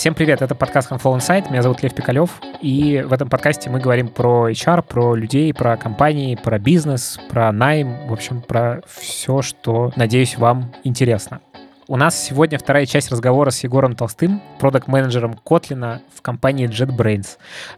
[0.00, 3.80] Всем привет, это подкаст Control Insight, меня зовут Лев Пикалев, и в этом подкасте мы
[3.80, 9.42] говорим про HR, про людей, про компании, про бизнес, про найм, в общем, про все,
[9.42, 11.42] что, надеюсь, вам интересно.
[11.90, 17.26] У нас сегодня вторая часть разговора с Егором Толстым, продакт-менеджером Котлина в компании JetBrains.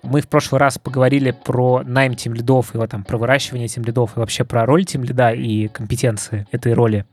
[0.02, 4.14] Мы в прошлый раз поговорили про найм тем лидов, и там, про выращивание тем лидов,
[4.14, 7.06] и вообще про роль тем лида и компетенции этой роли.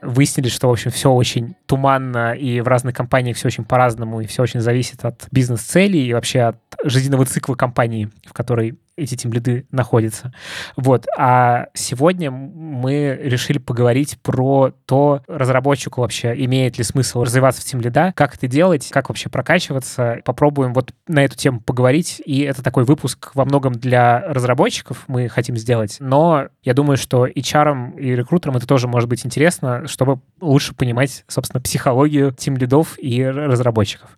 [0.00, 4.26] Выяснили, что, в общем, все очень туманно, и в разных компаниях все очень по-разному, и
[4.26, 9.66] все очень зависит от бизнес-целей и вообще от жизненного цикла компании, в которой эти тимлиды
[9.70, 10.32] находятся.
[10.76, 11.06] Вот.
[11.16, 18.12] А сегодня мы решили поговорить про то, разработчику вообще имеет ли смысл развиваться в тимлида,
[18.16, 20.20] как это делать, как вообще прокачиваться.
[20.24, 22.22] Попробуем вот на эту тему поговорить.
[22.24, 25.98] И это такой выпуск во многом для разработчиков мы хотим сделать.
[26.00, 31.24] Но я думаю, что HR и рекрутерам это тоже может быть интересно, чтобы лучше понимать,
[31.28, 34.08] собственно, психологию тимлидов и разработчиков.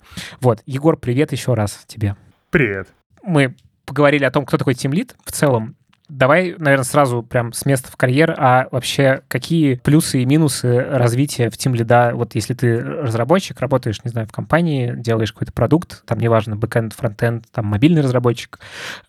[0.41, 0.61] Вот.
[0.67, 2.17] Егор, привет еще раз тебе.
[2.51, 2.89] Привет.
[3.23, 3.55] Мы
[3.89, 5.75] поговорили о том, кто такой тимлит в целом.
[6.09, 11.51] Давай, наверное, сразу прям с места в карьер, а вообще какие плюсы и минусы развития
[11.51, 16.19] в тимлида, вот если ты разработчик, работаешь, не знаю, в компании, делаешь какой-то продукт, там
[16.19, 18.59] неважно, бэкэнд, фронтенд, там мобильный разработчик,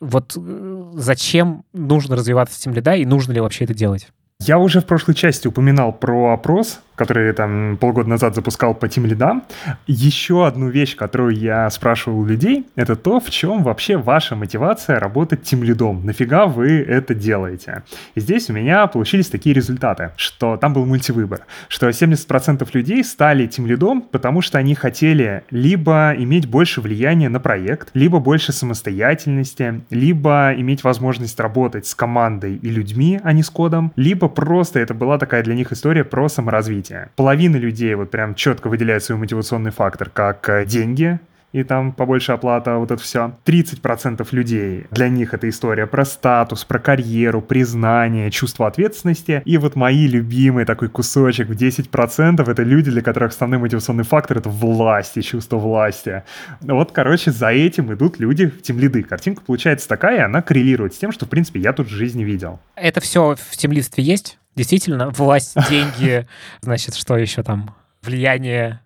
[0.01, 4.09] вот э, зачем нужно развиваться в тимлида и нужно ли вообще это делать?
[4.41, 9.05] Я уже в прошлой части упоминал про опрос, который там полгода назад запускал по тим
[9.05, 9.43] лидам.
[9.87, 14.99] Еще одну вещь, которую я спрашивал у людей, это то, в чем вообще ваша мотивация
[14.99, 16.05] работать тим лидом.
[16.05, 17.83] Нафига вы это делаете?
[18.15, 23.47] И здесь у меня получились такие результаты, что там был мультивыбор, что 70% людей стали
[23.47, 29.81] тим лидом, потому что они хотели либо иметь больше влияния на проект, либо больше самостоятельности,
[29.89, 34.93] либо иметь возможность работать с командой и людьми, а не с кодом, либо просто это
[34.93, 37.11] была такая для них история про саморазвитие развития.
[37.15, 41.19] Половина людей вот прям четко выделяет свой мотивационный фактор как э, деньги,
[41.51, 43.33] и там побольше оплата, вот это все.
[43.45, 49.41] 30% людей, для них это история про статус, про карьеру, признание, чувство ответственности.
[49.45, 54.37] И вот мои любимые такой кусочек в 10% это люди, для которых основной мотивационный фактор
[54.37, 56.21] это власть и чувство власти.
[56.61, 59.01] Вот, короче, за этим идут люди в тимлиды.
[59.01, 62.23] Картинка получается такая, и она коррелирует с тем, что, в принципе, я тут в жизни
[62.23, 62.59] видел.
[62.75, 64.38] Это все в тимлидстве есть?
[64.55, 66.27] Действительно, власть, деньги,
[66.61, 67.75] значит, что еще там?
[68.01, 68.81] Влияние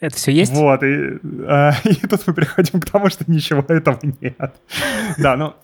[0.00, 0.54] это все есть?
[0.54, 4.54] Вот, и, э, и тут мы приходим к тому, что ничего этого нет.
[5.18, 5.54] Да, ну,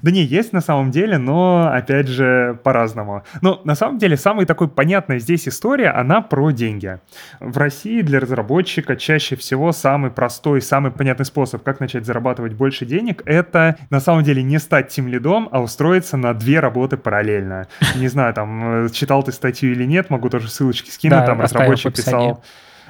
[0.00, 3.24] да не, есть на самом деле, но, опять же, по-разному.
[3.42, 6.98] Ну, на самом деле, самая такой понятная здесь история, она про деньги.
[7.40, 12.86] В России для разработчика чаще всего самый простой, самый понятный способ, как начать зарабатывать больше
[12.86, 17.66] денег, это, на самом деле, не стать тем лидом, а устроиться на две работы параллельно.
[17.96, 21.40] Не знаю, там, э, читал ты статью или нет, могу тоже ссылочки скинуть, да, там
[21.40, 22.42] разработчик писал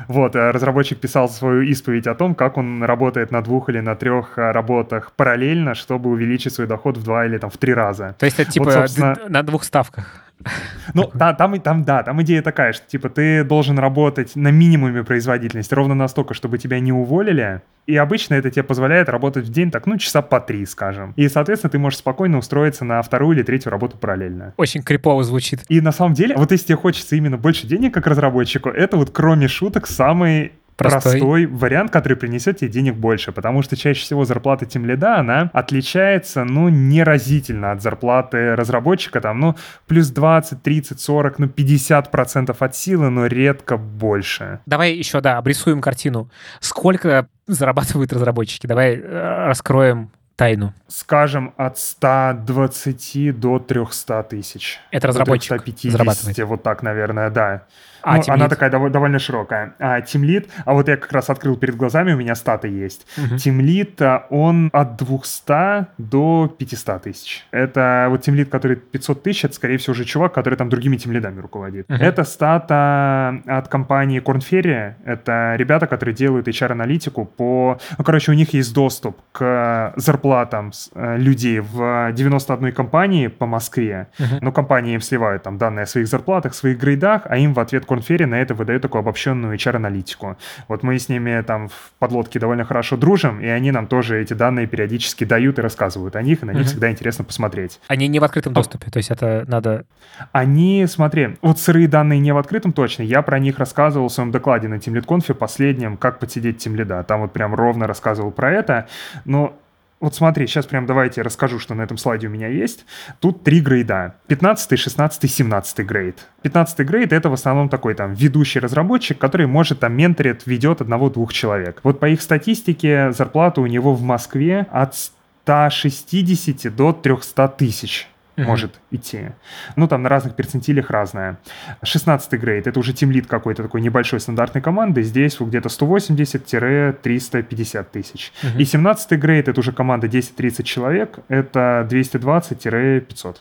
[0.08, 3.94] вот, э, разработчик писал свою исповедь о том, как он работает на двух или на
[3.94, 8.14] трех э, работах параллельно, чтобы увеличить свой доход в два или там в три раза.
[8.18, 9.16] То есть это типа вот, собственно...
[9.28, 10.22] на двух ставках?
[10.94, 15.04] Ну, да, там, там, да, там идея такая, что, типа, ты должен работать на минимуме
[15.04, 19.70] производительности, ровно настолько, чтобы тебя не уволили, и обычно это тебе позволяет работать в день
[19.70, 21.14] так, ну, часа по три, скажем.
[21.16, 24.54] И, соответственно, ты можешь спокойно устроиться на вторую или третью работу параллельно.
[24.56, 25.64] Очень крипово звучит.
[25.68, 29.10] И на самом деле, вот если тебе хочется именно больше денег как разработчику, это вот
[29.10, 31.12] кроме шуток самый простой.
[31.12, 35.50] простой вариант, который принесет тебе денег больше, потому что чаще всего зарплата тем лида, она
[35.52, 39.56] отличается, ну, неразительно от зарплаты разработчика, там, ну,
[39.86, 44.60] плюс 20, 30, 40, ну, 50 процентов от силы, но редко больше.
[44.66, 46.30] Давай еще, да, обрисуем картину.
[46.60, 48.66] Сколько зарабатывают разработчики?
[48.66, 50.74] Давай э, раскроем тайну?
[50.88, 54.80] Скажем, от 120 до 300 тысяч.
[54.90, 56.38] Это разработчик 350, зарабатывает.
[56.38, 57.62] вот так, наверное, да.
[58.02, 59.74] А, ну, она такая дов- довольно широкая.
[59.78, 63.06] А Team а вот я как раз открыл перед глазами, у меня статы есть.
[63.16, 63.36] Uh-huh.
[63.36, 67.46] Team а, он от 200 до 500 тысяч.
[67.50, 71.40] Это вот Team который 500 тысяч, это, скорее всего, уже чувак, который там другими тимлидами
[71.40, 71.88] руководит.
[71.88, 71.98] Uh-huh.
[71.98, 74.94] Это стата от компании Ferry.
[75.04, 77.78] Это ребята, которые делают HR-аналитику по...
[77.98, 84.08] Ну, короче, у них есть доступ к зарплатам э, людей в 91 компании по Москве.
[84.18, 84.38] Uh-huh.
[84.40, 87.86] Но компании им сливают там данные о своих зарплатах, своих грейдах, а им в ответ
[87.92, 90.38] Корнфере на это выдает такую обобщенную HR-аналитику.
[90.66, 94.32] Вот мы с ними там в подлодке довольно хорошо дружим, и они нам тоже эти
[94.32, 97.80] данные периодически дают и рассказывают о них, и на них всегда интересно посмотреть.
[97.88, 99.84] Они не в открытом доступе, то есть это надо...
[100.32, 104.30] Они, смотри, вот сырые данные не в открытом точно, я про них рассказывал в своем
[104.30, 107.04] докладе на TeamLead Conf последнем, как подсидеть TeamLead.
[107.04, 108.88] Там вот прям ровно рассказывал про это,
[109.26, 109.58] но
[110.02, 112.84] Вот смотри, сейчас прям давайте расскажу, что на этом слайде у меня есть.
[113.20, 114.16] Тут три грейда.
[114.26, 116.26] 15, 16, 17 грейд.
[116.42, 121.32] 15 грейд— это в основном такой там ведущий разработчик, который может там менторит, ведет одного-двух
[121.32, 121.78] человек.
[121.84, 124.96] Вот по их статистике зарплата у него в Москве от
[125.44, 128.08] 160 до 300 тысяч
[128.42, 128.46] mm-hmm.
[128.46, 129.30] может идти.
[129.76, 131.38] Ну, там на разных перцентилях разное.
[131.82, 135.02] 16 грейд— это уже тимлит какой-то такой небольшой стандартной команды.
[135.02, 138.32] Здесь где-то 180-350 тысяч.
[138.42, 138.58] Mm-hmm.
[138.58, 141.18] И 17 грейд— это уже команда 10-30 человек.
[141.28, 143.36] Это 220-500.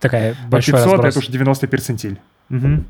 [0.00, 2.18] Такая большая 500 разброс.— это уже 90 перцентиль.
[2.50, 2.84] Угу.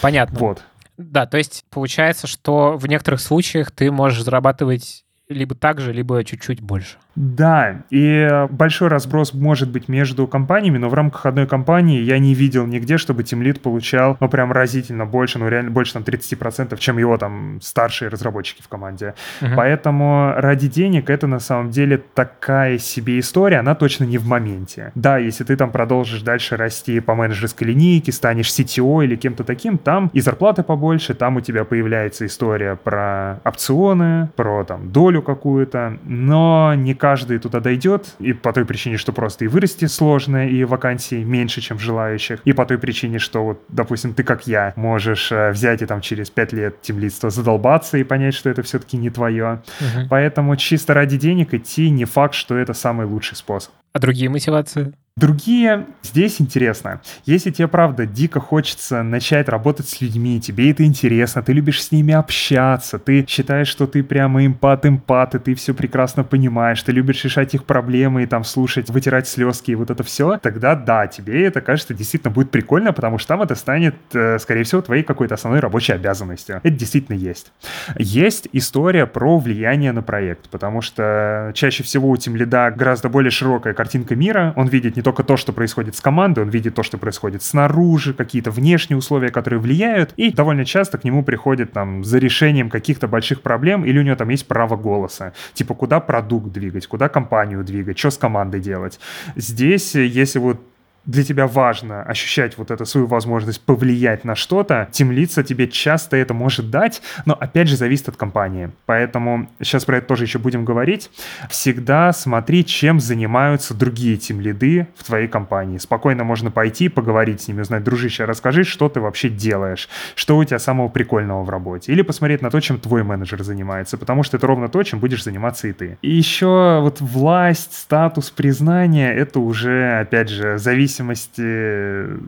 [0.00, 0.38] Понятно.
[0.38, 0.62] Вот.
[0.96, 6.22] Да, то есть получается, что в некоторых случаях ты можешь зарабатывать либо так же, либо
[6.22, 6.98] чуть-чуть больше.
[7.16, 12.34] Да, и большой разброс может быть между компаниями, но в рамках одной компании я не
[12.34, 16.98] видел нигде, чтобы Тимлит получал, ну, прям разительно больше, ну, реально больше там 30%, чем
[16.98, 19.14] его там старшие разработчики в команде.
[19.40, 19.50] Угу.
[19.56, 24.92] Поэтому ради денег это на самом деле такая себе история, она точно не в моменте.
[24.94, 29.78] Да, если ты там продолжишь дальше расти по менеджерской линейке, станешь CTO или кем-то таким,
[29.78, 35.98] там и зарплаты побольше, там у тебя появляется история про опционы, про там долю какую-то,
[36.04, 40.64] но не каждый туда дойдет, и по той причине, что просто и вырасти сложно, и
[40.64, 45.30] вакансий меньше, чем желающих, и по той причине, что вот, допустим, ты как я можешь
[45.30, 49.10] э, взять и там через пять лет темлидства задолбаться и понять, что это все-таки не
[49.10, 49.62] твое.
[49.80, 50.06] Угу.
[50.08, 53.74] Поэтому чисто ради денег идти не факт, что это самый лучший способ.
[53.92, 54.94] А другие мотивации?
[55.16, 57.00] Другие, здесь интересно.
[57.24, 61.92] Если тебе, правда, дико хочется начать работать с людьми, тебе это интересно, ты любишь с
[61.92, 67.22] ними общаться, ты считаешь, что ты прямо эмпат-эмпат, и ты все прекрасно понимаешь, ты любишь
[67.22, 71.44] решать их проблемы и там слушать, вытирать слезки и вот это все, тогда да, тебе
[71.46, 75.34] это, кажется, действительно будет прикольно, потому что там это станет, э, скорее всего, твоей какой-то
[75.34, 76.56] основной рабочей обязанностью.
[76.56, 77.52] Это действительно есть.
[77.96, 83.30] Есть история про влияние на проект, потому что чаще всего у Тим Лида гораздо более
[83.30, 86.82] широкая картинка мира, он видит не только то, что происходит с командой, он видит то,
[86.82, 92.02] что происходит снаружи, какие-то внешние условия, которые влияют, и довольно часто к нему приходит там
[92.02, 96.48] за решением каких-то больших проблем, или у него там есть право голоса, типа куда продукт
[96.48, 98.98] двигать, куда компанию двигать, что с командой делать.
[99.36, 100.60] Здесь, если вот
[101.06, 106.34] для тебя важно ощущать вот эту свою возможность повлиять на что-то, тимлица тебе часто это
[106.34, 108.70] может дать, но опять же зависит от компании.
[108.86, 111.10] Поэтому сейчас про это тоже еще будем говорить.
[111.50, 115.78] Всегда смотри, чем занимаются другие тимлиды в твоей компании.
[115.78, 120.44] Спокойно можно пойти, поговорить с ними, узнать, дружище, расскажи, что ты вообще делаешь, что у
[120.44, 121.92] тебя самого прикольного в работе.
[121.92, 125.22] Или посмотреть на то, чем твой менеджер занимается, потому что это ровно то, чем будешь
[125.22, 125.98] заниматься и ты.
[126.00, 131.40] И еще вот власть, статус, признание, это уже, опять же, зависит зависимости...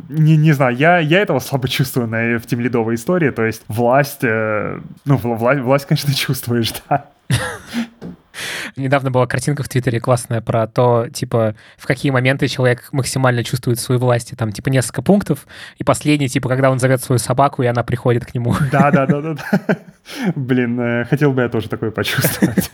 [0.09, 4.23] Не, не знаю, я, я этого слабо чувствую на, в тимлидовой истории, то есть власть...
[4.23, 7.07] Э, ну, власть, власть, конечно, чувствуешь, да.
[8.77, 13.81] Недавно была картинка в Твиттере классная про то, типа, в какие моменты человек максимально чувствует
[13.81, 14.37] свою власть.
[14.37, 15.47] Там, типа, несколько пунктов.
[15.79, 18.55] И последний, типа, когда он зовет свою собаку, и она приходит к нему.
[18.71, 19.37] Да-да-да-да.
[20.35, 22.71] Блин, э, хотел бы я тоже такое почувствовать.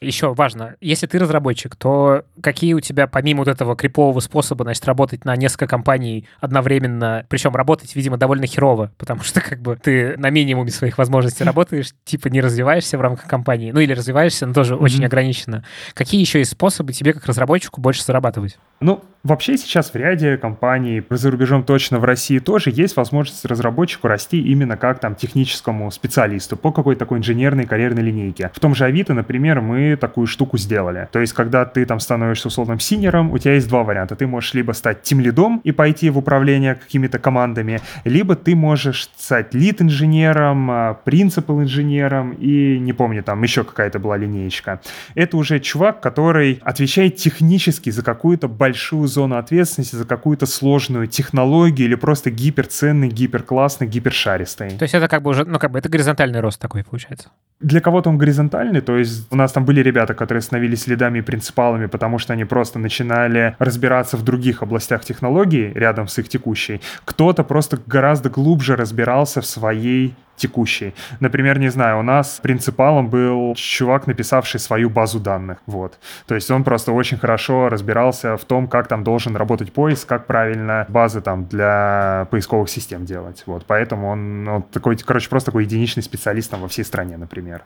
[0.00, 4.84] Еще важно, если ты разработчик, то какие у тебя, помимо вот этого крипового способа, значит,
[4.86, 10.16] работать на несколько компаний одновременно, причем работать, видимо, довольно херово, потому что как бы ты
[10.18, 14.52] на минимуме своих возможностей работаешь, типа не развиваешься в рамках компании, ну или развиваешься, но
[14.52, 14.78] тоже mm-hmm.
[14.78, 15.64] очень ограниченно.
[15.94, 18.58] Какие еще есть способы тебе, как разработчику, больше зарабатывать?
[18.80, 24.08] Ну, вообще сейчас в ряде компаний, за рубежом точно, в России тоже есть возможность разработчику
[24.08, 28.50] расти именно как там техническому специалисту по какой-то такой инженерной карьерной линейке.
[28.54, 31.08] В том же Авито, например, мы такую штуку сделали.
[31.12, 34.16] То есть, когда ты там становишься условным синером, у тебя есть два варианта.
[34.16, 39.54] Ты можешь либо стать тимлидом и пойти в управление какими-то командами, либо ты можешь стать
[39.54, 44.80] лид-инженером, принципал-инженером и, не помню, там еще какая-то была линеечка.
[45.14, 51.88] Это уже чувак, который отвечает технически за какую-то большую зону ответственности за какую-то сложную технологию
[51.88, 54.70] или просто гиперценный, гиперклассный, гипершаристый.
[54.70, 57.30] То есть это как бы уже, ну как бы это горизонтальный рост такой получается.
[57.60, 61.22] Для кого-то он горизонтальный, то есть у нас там были ребята, которые становились лидами и
[61.22, 66.80] принципалами, потому что они просто начинали разбираться в других областях технологий рядом с их текущей.
[67.06, 70.94] Кто-то просто гораздо глубже разбирался в своей текущей.
[71.20, 75.58] Например, не знаю, у нас принципалом был чувак, написавший свою базу данных.
[75.66, 75.98] Вот.
[76.26, 80.26] То есть он просто очень хорошо разбирался в том, как там должен работать поиск, как
[80.26, 83.42] правильно базы там для поисковых систем делать.
[83.46, 83.64] Вот.
[83.66, 87.62] Поэтому он, он такой, короче, просто такой единичный специалист там во всей стране, например.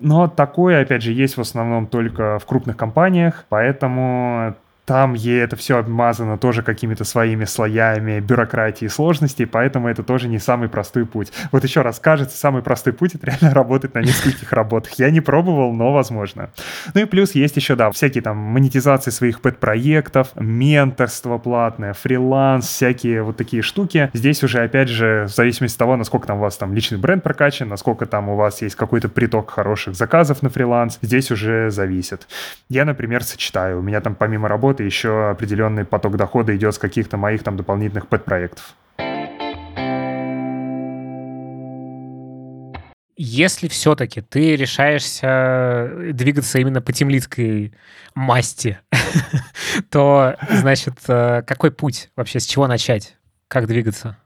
[0.00, 4.54] Но такое, опять же, есть в основном только в крупных компаниях, поэтому
[4.84, 10.28] там ей это все обмазано тоже какими-то своими слоями бюрократии и сложностей, поэтому это тоже
[10.28, 11.32] не самый простой путь.
[11.52, 14.92] Вот еще раз, кажется, самый простой путь— это реально работать на нескольких работах.
[14.98, 16.50] Я не пробовал, но возможно.
[16.92, 23.22] Ну и плюс есть еще, да, всякие там монетизации своих пэт-проектов, менторство платное, фриланс, всякие
[23.22, 24.10] вот такие штуки.
[24.12, 27.22] Здесь уже, опять же, в зависимости от того, насколько там у вас там личный бренд
[27.22, 32.26] прокачан, насколько там у вас есть какой-то приток хороших заказов на фриланс, здесь уже зависит.
[32.68, 33.78] Я, например, сочетаю.
[33.78, 37.56] У меня там помимо работы работы еще определенный поток дохода идет с каких-то моих там
[37.56, 38.74] дополнительных пэт-проектов.
[43.16, 47.72] Если все-таки ты решаешься двигаться именно по темлицкой
[48.16, 48.80] масти,
[49.90, 53.16] то, значит, э, какой путь вообще, с чего начать,
[53.46, 54.16] как двигаться?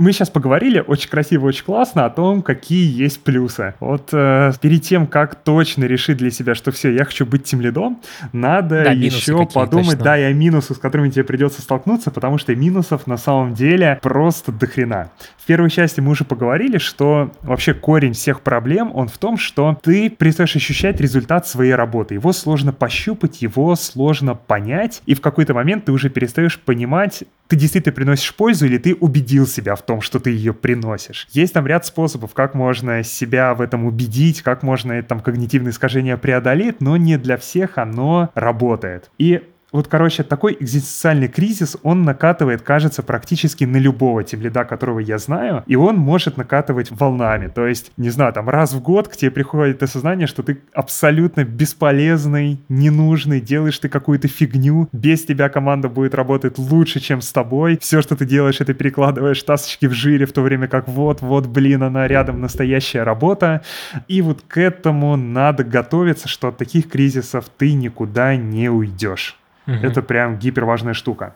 [0.00, 3.74] Мы сейчас поговорили очень красиво, очень классно о том, какие есть плюсы.
[3.80, 7.60] Вот э, перед тем, как точно решить для себя, что все, я хочу быть тем
[7.60, 8.00] лидом,
[8.32, 10.04] надо да, еще подумать, точно.
[10.04, 13.98] да, и о минусах, с которыми тебе придется столкнуться, потому что минусов на самом деле
[14.00, 15.10] просто дохрена.
[15.36, 19.78] В первой части мы уже поговорили, что вообще корень всех проблем, он в том, что
[19.82, 22.14] ты перестаешь ощущать результат своей работы.
[22.14, 27.56] Его сложно пощупать, его сложно понять, и в какой-то момент ты уже перестаешь понимать, ты
[27.56, 31.26] действительно приносишь пользу или ты убедил себя в том, что ты ее приносишь.
[31.32, 36.16] Есть там ряд способов, как можно себя в этом убедить, как можно там когнитивные искажения
[36.16, 39.10] преодолеть, но не для всех оно работает.
[39.18, 45.18] И вот, короче, такой экзистенциальный кризис, он накатывает, кажется, практически на любого тимлида, которого я
[45.18, 47.48] знаю, и он может накатывать волнами.
[47.48, 51.44] То есть, не знаю, там раз в год к тебе приходит осознание, что ты абсолютно
[51.44, 57.78] бесполезный, ненужный, делаешь ты какую-то фигню, без тебя команда будет работать лучше, чем с тобой.
[57.80, 61.46] Все, что ты делаешь, это перекладываешь тасочки в жире, в то время как вот, вот,
[61.46, 63.62] блин, она рядом настоящая работа.
[64.08, 69.39] И вот к этому надо готовиться, что от таких кризисов ты никуда не уйдешь.
[69.82, 71.34] Это прям гиперважная штука.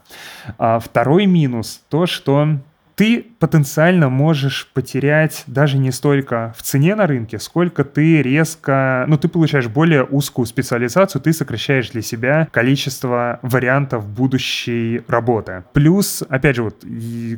[0.59, 2.59] А второй минус то, что
[2.95, 9.19] ты потенциально можешь потерять даже не столько в цене на рынке, сколько ты резко, ну,
[9.19, 15.65] ты получаешь более узкую специализацию, ты сокращаешь для себя количество вариантов будущей работы.
[15.73, 16.85] Плюс, опять же, вот,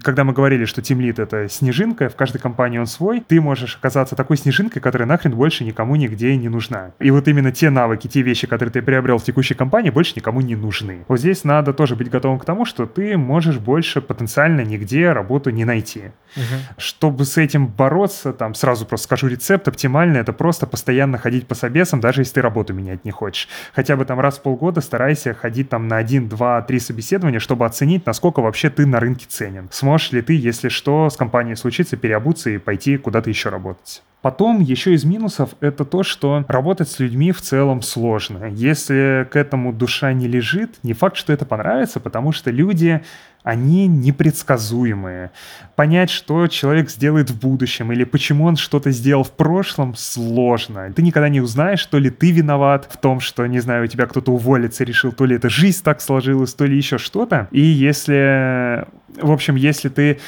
[0.03, 3.77] когда мы говорили, что Team Lead— это снежинка, в каждой компании он свой, ты можешь
[3.77, 6.93] оказаться такой снежинкой, которая нахрен больше никому нигде не нужна.
[6.99, 10.41] И вот именно те навыки, те вещи, которые ты приобрел в текущей компании, больше никому
[10.41, 11.05] не нужны.
[11.09, 15.46] Вот здесь надо тоже быть готовым к тому, что ты можешь больше потенциально нигде работать
[15.47, 16.11] работу не найти.
[16.37, 16.45] Угу.
[16.79, 21.55] Чтобы с этим бороться, там сразу просто скажу рецепт оптимальный, это просто постоянно ходить по
[21.55, 23.49] собесам, даже если ты работу менять не хочешь.
[23.75, 27.65] Хотя бы там раз в полгода старайся ходить там на один, два, три собеседования, чтобы
[27.65, 29.69] оценить, насколько вообще ты на рынке ценен.
[29.71, 34.03] Сможешь ли ты, если что, с компанией случится, переобуться и пойти куда-то еще работать.
[34.23, 38.47] Потом еще из минусов это то, что работать с людьми в целом сложно.
[38.47, 43.03] Если к этому душа не лежит, не факт, что это понравится, потому что люди
[43.47, 45.31] они непредсказуемые.
[45.77, 50.93] Понять, что человек сделает в будущем или почему он что-то сделал в прошлом, сложно.
[50.93, 54.07] Ты никогда не узнаешь, то ли ты виноват в том, что, не знаю, у тебя
[54.07, 57.47] кто-то уволиться решил, то ли это жизнь так сложилась, то ли еще что-то.
[57.53, 60.19] И если, в общем, если ты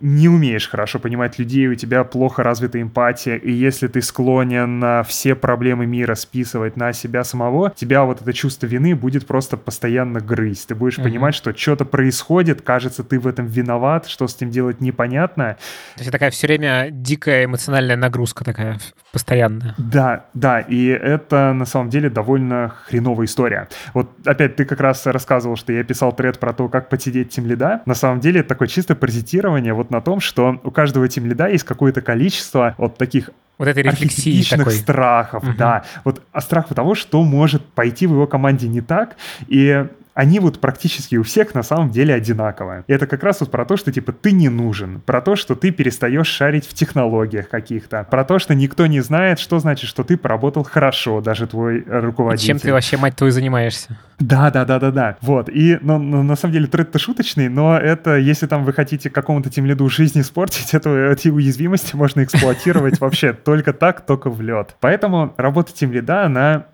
[0.00, 5.02] не умеешь хорошо понимать людей, у тебя плохо развита эмпатия, и если ты склонен на
[5.02, 10.20] все проблемы мира списывать на себя самого, тебя вот это чувство вины будет просто постоянно
[10.20, 10.68] грызть.
[10.68, 11.02] Ты будешь mm-hmm.
[11.02, 15.56] понимать, что что-то происходит, кажется, ты в этом виноват, что с этим делать непонятно.
[15.96, 18.78] То есть такая все время дикая эмоциональная нагрузка такая
[19.12, 19.74] постоянная.
[19.78, 23.68] Да, да, и это на самом деле довольно хреновая история.
[23.94, 27.46] Вот опять ты как раз рассказывал, что я писал тред про то, как посидеть тем
[27.46, 27.82] лида.
[27.86, 31.48] На самом деле это такое чисто паразитирование вот на том, что у каждого тим лида
[31.48, 34.72] есть какое-то количество вот таких вот этой рефлексии такой.
[34.72, 35.52] страхов, угу.
[35.58, 35.84] да.
[36.04, 39.16] Вот а страх того, что может пойти в его команде не так,
[39.48, 39.86] и
[40.18, 42.82] они вот практически у всех на самом деле одинаковые.
[42.88, 45.54] И это как раз вот про то, что типа ты не нужен, про то, что
[45.54, 50.02] ты перестаешь шарить в технологиях каких-то, про то, что никто не знает, что значит, что
[50.02, 52.46] ты поработал хорошо, даже твой руководитель.
[52.46, 53.96] И чем ты вообще, мать твою, занимаешься?
[54.18, 55.16] Да, да, да, да, да.
[55.20, 55.48] Вот.
[55.50, 59.50] И ну, ну, на самом деле тред-то шуточный, но это, если там вы хотите какому-то
[59.50, 64.74] тем лиду жизнь испортить, эту, эти уязвимости можно эксплуатировать вообще только так, только в лед.
[64.80, 66.66] Поэтому работа тем лида, она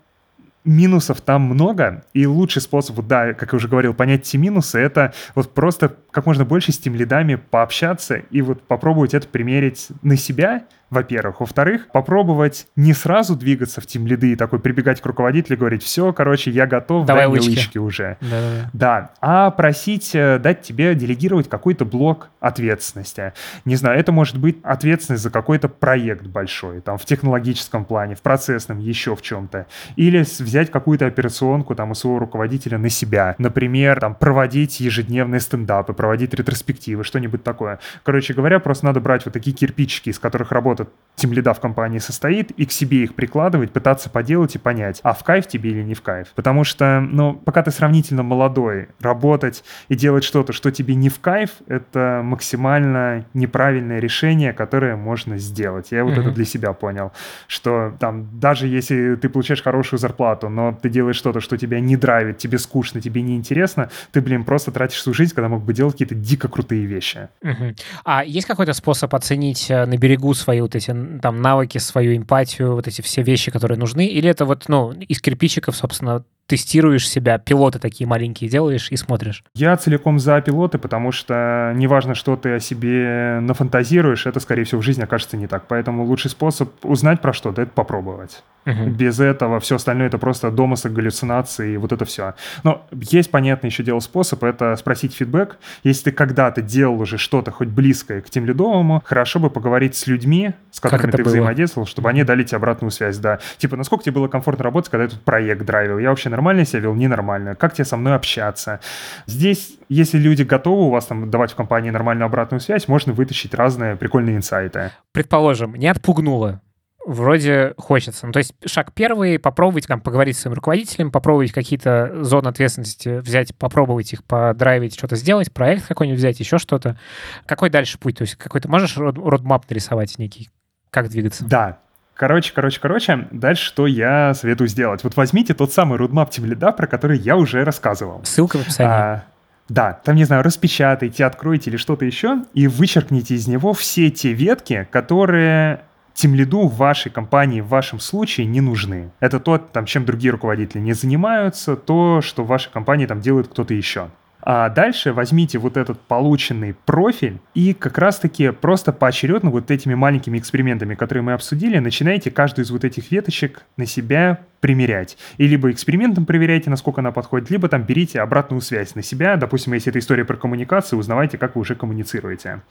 [0.65, 5.13] минусов там много, и лучший способ, да, как я уже говорил, понять эти минусы, это
[5.35, 10.17] вот просто как можно больше с тем лидами пообщаться и вот попробовать это примерить на
[10.17, 11.39] себя, во-первых.
[11.39, 15.83] Во-вторых, попробовать не сразу двигаться в тим лиды и такой прибегать к руководителю и говорить,
[15.83, 17.49] все, короче, я готов, Давай дай мне лычки.
[17.49, 18.17] лычки уже.
[18.21, 18.69] Да-да-да.
[18.73, 23.33] Да, а просить э, дать тебе делегировать какой-то блок ответственности.
[23.65, 28.21] Не знаю, это может быть ответственность за какой-то проект большой, там, в технологическом плане, в
[28.21, 29.65] процессном, еще в чем-то.
[29.95, 33.35] Или взять какую-то операционку там у своего руководителя на себя.
[33.37, 37.79] Например, там, проводить ежедневные стендапы, проводить ретроспективы, что-нибудь такое.
[38.03, 42.51] Короче говоря, просто надо брать вот такие кирпичики, из которых работа тимлида в компании состоит,
[42.51, 45.93] и к себе их прикладывать, пытаться поделать и понять, а в кайф тебе или не
[45.93, 46.27] в кайф.
[46.35, 51.19] Потому что, ну, пока ты сравнительно молодой, работать и делать что-то, что тебе не в
[51.21, 55.91] кайф, это максимально неправильное решение, которое можно сделать.
[55.91, 56.21] Я вот Мгм.
[56.21, 57.13] это для себя понял,
[57.47, 61.95] что там даже если ты получаешь хорошую зарплату, но ты делаешь что-то, что тебя не
[61.95, 65.73] драйвит, тебе скучно, тебе не интересно, ты, блин, просто тратишь свою жизнь, когда мог бы
[65.73, 67.29] делать какие-то дико крутые вещи.
[67.41, 67.75] Мгм.
[68.03, 72.73] А есть какой-то способ оценить э, на берегу свои вот эти там навыки, свою эмпатию,
[72.73, 74.07] вот эти все вещи, которые нужны?
[74.07, 79.43] Или это вот, ну, из кирпичиков, собственно, тестируешь себя, пилоты такие маленькие делаешь и смотришь?
[79.55, 84.81] Я целиком за пилоты, потому что неважно, что ты о себе нафантазируешь, это, скорее всего,
[84.81, 85.65] в жизни окажется не так.
[85.67, 88.43] Поэтому лучший способ узнать про что-то— это попробовать.
[88.65, 88.93] Мгм.
[88.93, 92.33] Без этого все остальное это просто домыслы, галлюцинации и вот это все.
[92.63, 95.57] Но есть, понятно, еще дело способ, это спросить фидбэк.
[95.83, 100.07] Если ты когда-то делал уже что-то хоть близкое к тем лидовому, хорошо бы поговорить с
[100.07, 101.29] людьми, с которыми ты было?
[101.29, 103.39] взаимодействовал, чтобы они дали тебе обратную связь, да.
[103.57, 105.99] Типа, насколько тебе было комфортно работать, когда этот проект драйвил?
[105.99, 107.55] Я вообще нормально себя вел, ненормально?
[107.55, 108.81] Как тебе со мной общаться?
[109.25, 113.53] Здесь, если люди готовы у вас там давать в компании нормальную обратную связь, можно вытащить
[113.53, 114.91] разные прикольные инсайты.
[115.13, 116.61] Предположим, не отпугнуло.
[117.05, 118.25] Вроде хочется.
[118.25, 123.19] Ну, то есть шаг первый— попробовать там, поговорить с своим руководителем, попробовать какие-то зоны ответственности
[123.19, 126.97] взять, попробовать их подрайвить, что-то сделать, проект какой-нибудь взять, еще что-то.
[127.45, 128.17] Какой дальше путь?
[128.17, 130.49] То есть какой-то можешь род- родмап нарисовать некий?
[130.89, 131.45] Как двигаться?
[131.45, 131.79] Да.
[132.15, 135.03] Короче, короче, короче, дальше что я советую сделать?
[135.03, 138.21] Вот возьмите тот самый roadmap тимлида, про который я уже рассказывал.
[138.23, 138.91] Ссылка в описании.
[138.91, 139.23] А,
[139.67, 144.31] да, там, не знаю, распечатайте, откройте или что-то еще, и вычеркните из него все те
[144.31, 145.81] ветки, которые
[146.13, 149.11] тимлиду в вашей компании в вашем случае не нужны.
[149.19, 153.49] Это то, там, чем другие руководители не занимаются, то, что в вашей компании там делает
[153.49, 154.09] кто-то еще.
[154.45, 160.37] А дальше возьмите вот этот полученный профиль и как раз-таки просто поочередно вот этими маленькими
[160.37, 165.17] экспериментами, которые мы обсудили, начинайте каждую из вот этих веточек на себя примерять.
[165.37, 169.35] И либо экспериментом проверяйте, насколько она подходит, либо там берите обратную связь на себя.
[169.35, 172.61] Допустим, если это история про коммуникацию, узнавайте, как вы уже коммуницируете.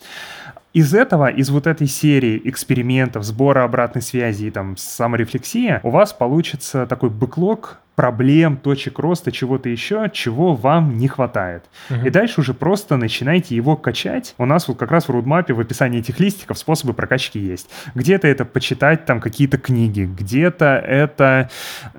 [0.73, 6.13] Из этого, из вот этой серии экспериментов, сбора обратной связи и там саморефлексия, у вас
[6.13, 11.65] получится такой бэклог проблем, точек роста, чего-то еще, чего вам не хватает.
[11.91, 12.07] Мгм.
[12.07, 14.35] И дальше уже просто начинайте его качать.
[14.39, 17.71] У нас вот как раз в рудмапе в описании этих листиков способы прокачки есть.
[17.95, 21.51] Где-то это почитать там какие-то книги, где-то это,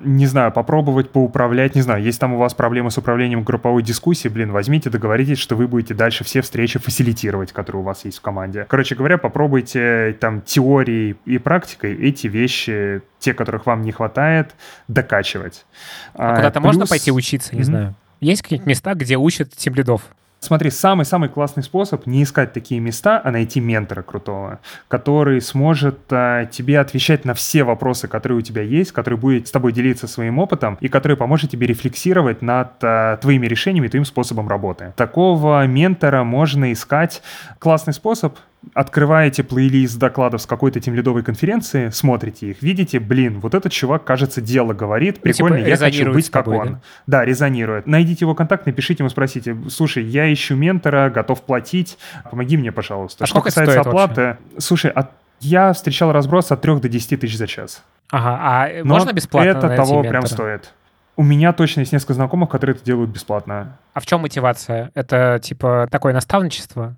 [0.02, 4.28] не знаю, попробовать поуправлять, не знаю, если там у вас проблемы с управлением групповой дискуссии,
[4.28, 8.20] блин, возьмите, договоритесь, что вы будете дальше все встречи фасилитировать, которые у вас есть в
[8.20, 8.66] команде.
[8.68, 14.54] Короче говоря, попробуйте там теорией и практикой эти вещи, те, которых вам не хватает,
[14.86, 15.66] докачивать.
[16.14, 17.64] А куда-то можно плюс- пойти учиться, не Мгм.
[17.64, 17.94] знаю.
[18.20, 20.02] Есть какие-нибудь места, где учат тимлидов?
[20.38, 26.44] Смотри, самый-самый классный способ не искать такие места, а найти ментора крутого, который сможет а,
[26.44, 30.38] тебе отвечать на все вопросы, которые у тебя есть, который будет с тобой делиться своим
[30.38, 34.92] опытом и который поможет тебе рефлексировать над а, твоими решениями, твоим способом работы.
[34.96, 37.22] Такого ментора можно искать.
[37.58, 38.36] Классный способ
[38.74, 44.40] открываете плейлист докладов с какой-то тимлидовой конференции, смотрите их, видите, блин, вот этот чувак, кажется,
[44.40, 46.66] дело говорит, Ну, типа, прикольно, я хочу быть как тобой, он.
[46.74, 46.80] да?
[47.06, 47.86] Да, резонирует.
[47.86, 51.98] Найдите его контакт, напишите ему, спросите, слушай, я ищу ментора, готов платить,
[52.30, 53.24] помоги мне, пожалуйста.
[53.24, 57.46] А Что касается оплаты, слушай, от- я встречал разброс от 3 до 10 тысяч за
[57.46, 57.82] час.
[58.10, 60.26] Ага, а Но можно бесплатно это найти того прям ментора?
[60.28, 60.72] стоит.
[61.18, 63.76] У меня точно есть несколько знакомых, которые это делают бесплатно.
[63.94, 64.90] А в чем мотивация?
[64.94, 66.94] Это типа такое наставничество?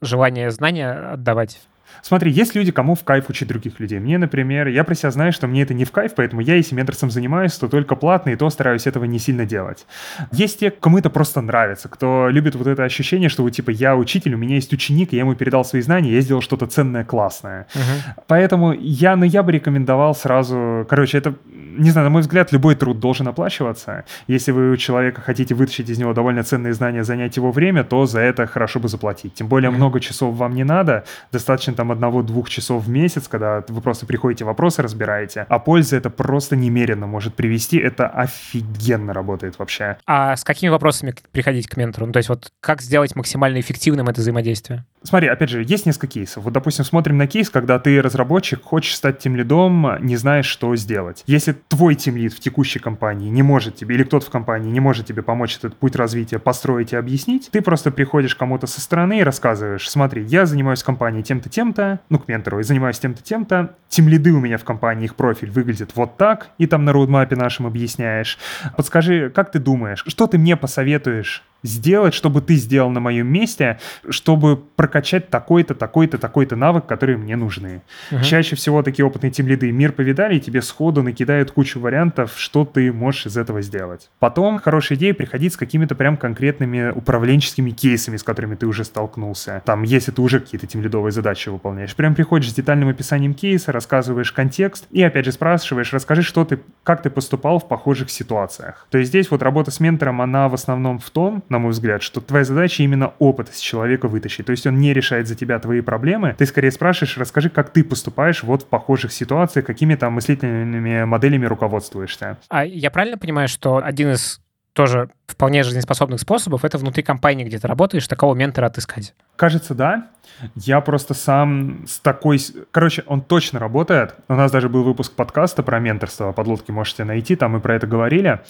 [0.00, 1.60] Желание знания отдавать?
[2.02, 3.98] Смотри, есть люди, кому в кайф учить других людей.
[3.98, 6.74] Мне, например, я про себя знаю, что мне это не в кайф, поэтому я, если
[6.74, 9.86] менторством занимаюсь, то только платно, и то стараюсь этого не сильно делать.
[10.32, 13.96] Есть те, кому это просто нравится, кто любит вот это ощущение, что вот типа я
[13.96, 17.66] учитель, у меня есть ученик, я ему передал свои знания, я сделал что-то ценное, классное.
[17.74, 18.14] Мгм.
[18.26, 21.34] Поэтому я, ну, я бы рекомендовал сразу, короче, это,
[21.78, 24.04] не знаю, на мой взгляд, любой труд должен оплачиваться.
[24.26, 28.06] Если вы у человека хотите вытащить из него довольно ценные знания, занять его время, то
[28.06, 29.34] за это хорошо бы заплатить.
[29.34, 29.78] Тем более Мгм.
[29.78, 34.44] много часов вам не надо, достаточно там одного-двух часов в месяц, когда вы просто приходите,
[34.44, 37.78] вопросы разбираете, а польза это просто немерено может привести.
[37.78, 39.98] Это офигенно работает вообще.
[40.06, 42.06] А с какими вопросами приходить к ментору?
[42.06, 44.84] Ну, то есть вот как сделать максимально эффективным это взаимодействие?
[45.02, 46.44] Смотри, опять же, есть несколько кейсов.
[46.44, 50.74] Вот, допустим, смотрим на кейс, когда ты разработчик, хочешь стать тем лидом, не знаешь, что
[50.76, 51.22] сделать.
[51.26, 54.80] Если твой тем лид в текущей компании не может тебе, или кто-то в компании не
[54.80, 59.20] может тебе помочь этот путь развития построить и объяснить, ты просто приходишь кому-то со стороны
[59.20, 61.77] и рассказываешь, смотри, я занимаюсь компанией тем-то, тем-то,
[62.08, 65.50] ну, к ментору, и занимаюсь тем-то, тем-то, тем лиды у меня в компании, их профиль
[65.50, 68.38] выглядит вот так, и там на роудмапе нашем объясняешь.
[68.76, 73.78] Подскажи, как ты думаешь, что ты мне посоветуешь сделать, чтобы ты сделал на моем месте,
[74.08, 77.82] чтобы прокачать такой-то, такой-то, такой-то навык, которые мне нужны.
[78.10, 78.22] Uh-huh.
[78.22, 82.92] Чаще всего такие опытные тимлиды мир повидали, и тебе сходу накидают кучу вариантов, что ты
[82.92, 84.10] можешь из этого сделать.
[84.18, 89.62] Потом хорошая идея приходить с какими-то прям конкретными управленческими кейсами, с которыми ты уже столкнулся.
[89.64, 91.94] Там, если ты уже какие-то тимлидовые задачи выполняешь.
[91.94, 96.60] Прям приходишь с детальным описанием кейса, рассказываешь контекст и опять же спрашиваешь, расскажи, что ты,
[96.82, 98.86] как ты поступал в похожих ситуациях.
[98.90, 102.02] То есть здесь вот работа с ментором, она в основном в том, на мой взгляд,
[102.02, 104.46] что твоя задача именно опыт из человека вытащить.
[104.46, 106.34] То есть он не решает за тебя твои проблемы.
[106.38, 111.46] Ты скорее спрашиваешь, расскажи, как ты поступаешь вот в похожих ситуациях, какими там мыслительными моделями
[111.46, 112.38] руководствуешься.
[112.48, 114.40] А я правильно понимаю, что один из
[114.78, 119.12] тоже вполне жизнеспособных способов, это внутри компании, где ты работаешь, такого ментора отыскать.
[119.34, 120.06] Кажется, да.
[120.54, 122.38] Я просто сам с такой...
[122.70, 124.14] Короче, он точно работает.
[124.28, 126.30] У нас даже был выпуск подкаста про менторство.
[126.30, 128.40] Подлодки можете найти, там мы про это говорили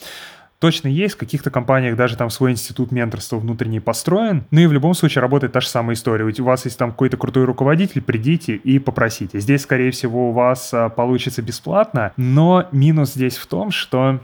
[0.58, 4.72] точно есть, в каких-то компаниях даже там свой институт менторства внутренний построен, ну и в
[4.72, 6.24] любом случае работает та же самая история.
[6.24, 9.40] У вас есть там какой-то крутой руководитель, придите и попросите.
[9.40, 14.20] Здесь, скорее всего, у вас а, получится бесплатно, но минус здесь в том, что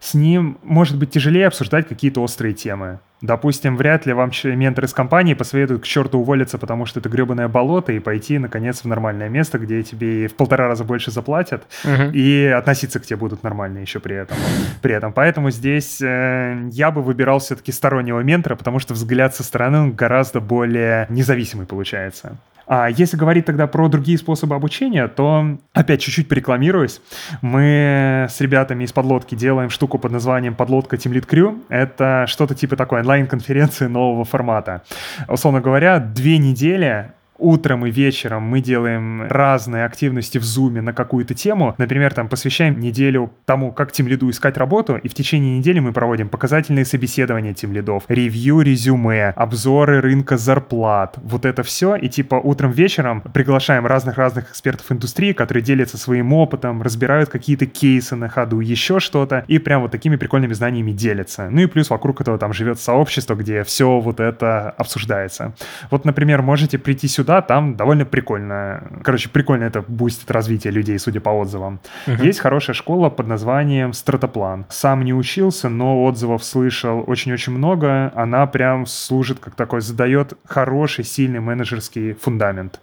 [0.00, 3.00] с ним может быть тяжелее обсуждать какие-то острые темы.
[3.20, 7.48] Допустим, вряд ли вам ментор из компании посоветует к черту уволиться, потому что это гребаное
[7.48, 12.12] болото, и пойти, наконец, в нормальное место, где тебе в полтора раза больше заплатят, uh-huh.
[12.12, 14.38] и относиться к тебе будут нормально еще при этом.
[14.80, 15.12] При этом.
[15.12, 19.92] Поэтому здесь э, я бы выбирал все-таки стороннего ментора, потому что взгляд со стороны он
[19.92, 22.38] гораздо более независимый получается.
[22.72, 27.00] А если говорить тогда про другие способы обучения, то опять чуть-чуть порекламируюсь.
[27.42, 31.60] Мы с ребятами из подлодки делаем штуку под названием «Подлодка Team Lead Crew».
[31.68, 34.82] Это что-то типа такой онлайн-конференции нового формата.
[35.28, 41.34] Условно говоря, две недели утром и вечером мы делаем разные активности в Zoom на какую-то
[41.34, 41.74] тему.
[41.78, 45.92] Например, там посвящаем неделю тому, как тем лиду искать работу, и в течение недели мы
[45.92, 51.96] проводим показательные собеседования тем лидов, ревью резюме, обзоры рынка зарплат, вот это все.
[51.96, 58.16] И типа утром, вечером приглашаем разных-разных экспертов индустрии, которые делятся своим опытом, разбирают какие-то кейсы
[58.16, 61.48] на ходу, еще что-то, и прям вот такими прикольными знаниями делятся.
[61.50, 65.54] Ну и плюс вокруг этого там живет сообщество, где все вот это обсуждается.
[65.90, 68.82] Вот, например, можете прийти сюда да, там довольно прикольно.
[69.04, 71.78] Короче, прикольно это бустит развитие людей, судя по отзывам.
[72.08, 72.26] Uh-huh.
[72.26, 74.66] Есть хорошая школа под названием Стратоплан.
[74.68, 78.12] Сам не учился, но отзывов слышал очень-очень много.
[78.16, 82.80] Она прям служит как такой, задает хороший, сильный менеджерский фундамент.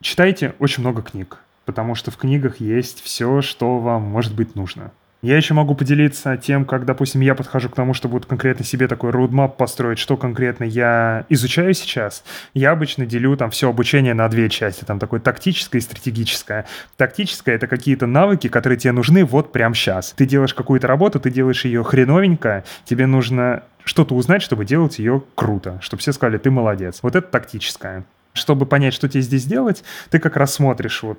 [0.00, 4.90] Читайте очень много книг, потому что в книгах есть все, что вам может быть нужно.
[5.22, 8.88] Я еще могу поделиться тем, как, допустим, я подхожу к тому, чтобы вот конкретно себе
[8.88, 12.24] такой roadmap построить, что конкретно я изучаю сейчас.
[12.54, 16.66] Я обычно делю там все обучение на две части, там такое тактическое и стратегическое.
[16.96, 20.14] Тактическое— это какие-то навыки, которые тебе нужны вот прямо сейчас.
[20.16, 25.22] Ты делаешь какую-то работу, ты делаешь ее хреновенько, тебе нужно что-то узнать, чтобы делать ее
[25.34, 27.00] круто, чтобы все сказали, ты молодец.
[27.02, 28.04] Вот это тактическое.
[28.32, 31.18] Чтобы понять, что тебе здесь делать, ты как раз смотришь вот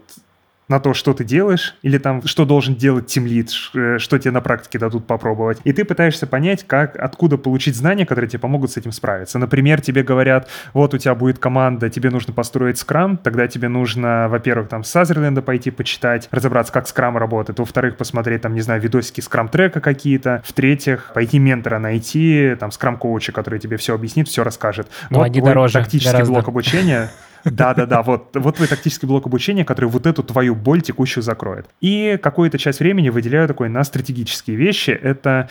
[0.72, 4.42] на то, что ты делаешь, или там, что должен делать тимлит, э, что тебе на
[4.42, 5.60] практике дадут попробовать.
[5.64, 9.38] И ты пытаешься понять, как, откуда получить знания, которые тебе помогут с этим справиться.
[9.38, 14.28] Например, тебе говорят, вот у тебя будет команда, тебе нужно построить скрам, тогда тебе нужно,
[14.30, 18.82] во-первых, там, с Сазерленда пойти почитать, разобраться, как скрам работает, во-вторых, посмотреть, там, не знаю,
[18.82, 24.88] видосики скрам-трека какие-то, в-третьих, пойти ментора найти, там, скрам-коуча, который тебе все объяснит, все расскажет.
[25.10, 25.74] Но вот они дороже.
[25.74, 26.34] Тактический гораздо.
[26.34, 27.12] блок обучения
[27.46, 31.68] Да-да-да, вот, вот твой тактический блок обучения, который вот эту твою боль текущую закроет.
[31.80, 34.92] И какую-то часть времени выделяю такой на стратегические вещи.
[34.92, 35.50] Это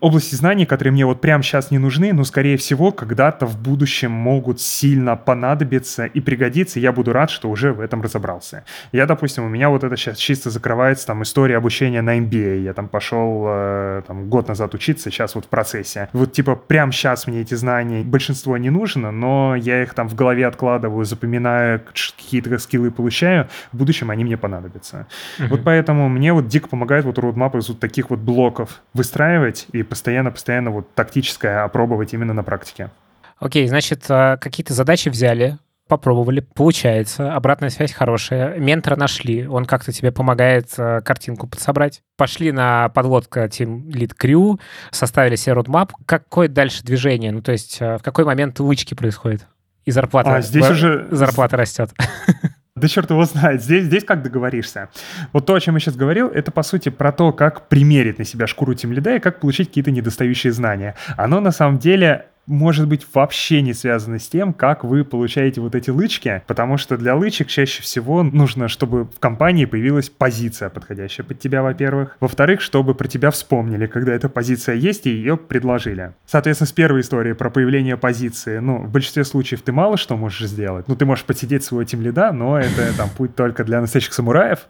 [0.00, 4.10] области знаний, которые мне вот прямо сейчас не нужны, но, скорее всего, когда-то в будущем
[4.10, 6.80] могут сильно понадобиться и пригодиться.
[6.80, 8.64] Я буду рад, что уже в этом разобрался.
[8.92, 12.62] Я, допустим, у меня вот это сейчас чисто закрывается, там, история обучения на MBA.
[12.62, 16.08] Я там пошел э, там, год назад учиться, сейчас вот в процессе.
[16.12, 20.14] Вот, типа, прямо сейчас мне эти знания, большинство не нужно, но я их там в
[20.14, 23.48] голове откладываю, запоминаю, какие-то скиллы получаю.
[23.72, 25.06] В будущем они мне понадобятся.
[25.38, 25.48] Uh-huh.
[25.48, 29.82] Вот поэтому мне вот дико помогает вот roadmap из вот таких вот блоков выстраивать и
[29.86, 32.90] постоянно-постоянно вот тактическое опробовать именно на практике.
[33.38, 39.92] Окей, значит, а, какие-то задачи взяли, попробовали, получается, обратная связь хорошая, ментора нашли, он как-то
[39.92, 42.02] тебе помогает э, картинку подсобрать.
[42.16, 45.90] Пошли на подлодка Team Lead Crew, составили себе roadmap.
[46.06, 47.30] Какое дальше движение?
[47.30, 49.46] Ну, то есть э, в какой момент лычки происходит?
[49.84, 51.06] И зарплата, а, здесь уже...
[51.10, 51.90] зарплата растет.
[52.76, 54.90] Да черт его знает, здесь, здесь как договоришься.
[55.32, 58.24] Вот то, о чем я сейчас говорил, это по сути про то, как примерить на
[58.26, 60.94] себя шкуру тем лида и как получить какие-то недостающие знания.
[61.16, 65.74] Оно на самом деле может быть вообще не связано с тем, как вы получаете вот
[65.74, 71.26] эти лычки, потому что для лычек чаще всего нужно, чтобы в компании появилась позиция, подходящая
[71.26, 72.16] под тебя, во-первых.
[72.20, 76.12] Во-вторых, чтобы про тебя вспомнили, когда эта позиция есть, и ее предложили.
[76.26, 80.48] Соответственно, с первой истории про появление позиции, ну, в большинстве случаев ты мало что можешь
[80.48, 80.88] сделать.
[80.88, 84.66] Ну, ты можешь подсидеть своего тим лида, но это там путь только для настоящих самураев.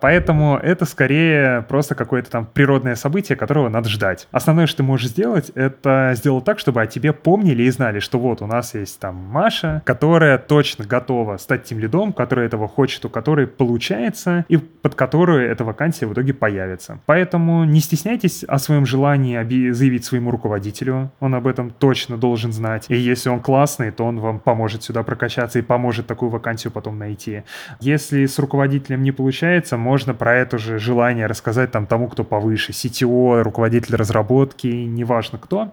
[0.00, 4.28] Поэтому это скорее просто какое-то там природное событие, которого надо ждать.
[4.30, 7.98] Основное, что ты можешь сделать, это сделать так, чтобы о тебе тебе помнили и знали,
[7.98, 12.68] что вот у нас есть там Маша, которая точно готова стать тем лидом, которая этого
[12.68, 17.00] хочет, у которой получается, и под которую эта вакансия в итоге появится.
[17.06, 22.86] Поэтому не стесняйтесь о своем желании заявить своему руководителю, он об этом точно должен знать.
[22.88, 26.98] И если он классный, то он вам поможет сюда прокачаться и поможет такую вакансию потом
[26.98, 27.42] найти.
[27.80, 32.72] Если с руководителем не получается, можно про это же желание рассказать там тому, кто повыше,
[32.72, 35.72] CTO, руководитель разработки, неважно кто,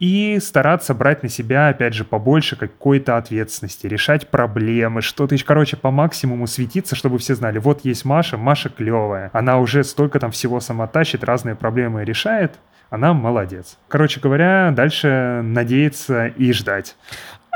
[0.00, 5.76] и стараться стараться брать на себя, опять же, побольше какой-то ответственности, решать проблемы, что-то, короче,
[5.76, 10.30] по максимуму светиться, чтобы все знали, вот есть Маша, Маша клевая, она уже столько там
[10.30, 12.54] всего сама тащит, разные проблемы решает,
[12.88, 13.76] она молодец.
[13.88, 16.96] Короче говоря, дальше надеяться и ждать.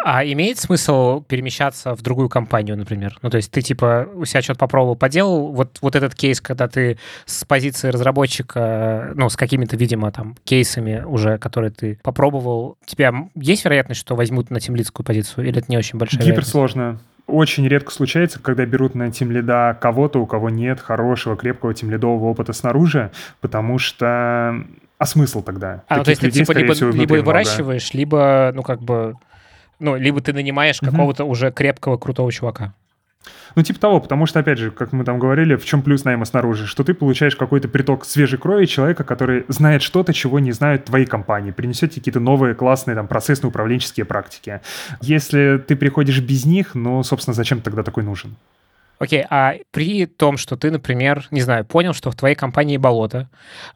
[0.05, 3.19] А имеет смысл перемещаться в другую компанию, например?
[3.23, 6.69] Ну, то есть ты, типа, у себя что-то попробовал, поделал, вот, вот этот кейс, когда
[6.69, 12.87] ты с позиции разработчика, ну, с какими-то, видимо, там, кейсами уже, которые ты попробовал, у
[12.87, 17.01] тебя есть вероятность, что возьмут на темлицкую позицию, или это не очень большая Гиперсложно.
[17.27, 21.91] Очень редко случается, когда берут на тим лида кого-то, у кого нет хорошего, крепкого тим
[21.91, 24.65] лидового опыта снаружи, потому что
[24.99, 25.85] а смысл тогда?
[25.89, 29.15] А, ну, то есть ты типа либо, либо выращиваешь, либо, ну, как бы
[29.79, 30.91] ну, либо ты нанимаешь угу.
[30.91, 32.75] какого-то уже крепкого, крутого чувака.
[33.55, 36.25] Ну, типа того, потому что, опять же, как мы там говорили, в чем плюс найма
[36.25, 40.85] снаружи, что ты получаешь какой-то приток свежей крови человека, который знает что-то, чего не знают
[40.85, 44.61] твои компании, принесет какие-то новые классные там процессные управленческие практики.
[45.01, 48.37] Если ты приходишь без них, ну, собственно, зачем тогда такой нужен?
[48.99, 53.29] Окей, а при том, что ты, например, не знаю, понял, что в твоей компании болото,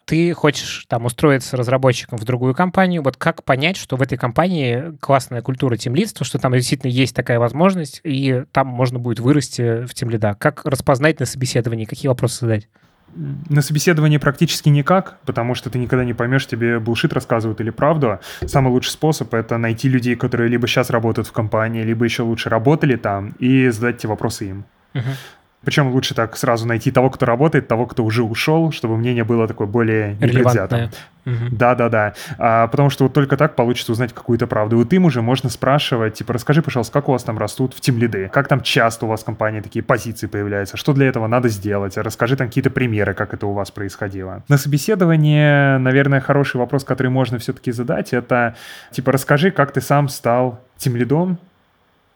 [0.04, 4.96] ты хочешь там устроиться разработчиком в другую компанию, вот как понять, что в этой компании
[5.00, 9.94] классная культура темлидства, что там действительно есть такая возможность, и там можно будет вырасти в
[9.94, 10.36] темлида?
[10.38, 12.68] Как распознать на собеседовании, какие вопросы задать?
[13.14, 18.18] На собеседовании практически никак, потому что ты никогда не поймешь, тебе булшит рассказывают или правду.
[18.46, 22.48] Самый лучший способ— это найти людей, которые либо сейчас работают в компании, либо еще лучше
[22.48, 24.64] работали там, и задать эти вопросы им.
[24.94, 25.16] Uh-huh.
[25.64, 29.46] Причем лучше так сразу найти того, кто работает, того, кто уже ушел, чтобы мнение было
[29.46, 30.90] такое более непредвзятым.
[31.24, 32.14] Да-да-да.
[32.36, 34.74] А, потому что вот только так получится узнать какую-то правду.
[34.74, 37.80] И вот им уже можно спрашивать, типа, расскажи, пожалуйста, как у вас там растут в
[37.80, 38.28] тим лиды?
[38.32, 40.76] Как там часто у вас в компании такие позиции появляются?
[40.76, 41.96] Что для этого надо сделать?
[41.96, 44.42] Расскажи там какие-то примеры, как это у вас происходило.
[44.48, 48.56] На собеседовании, наверное, хороший вопрос, который можно все-таки задать, это,
[48.90, 51.38] типа, расскажи, как ты сам стал тим лидом,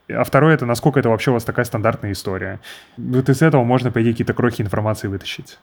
[0.09, 2.61] а второе это, насколько это вообще у вас такая стандартная история.
[2.97, 5.59] Вот из этого можно, по идее, какие-то крохи информации вытащить.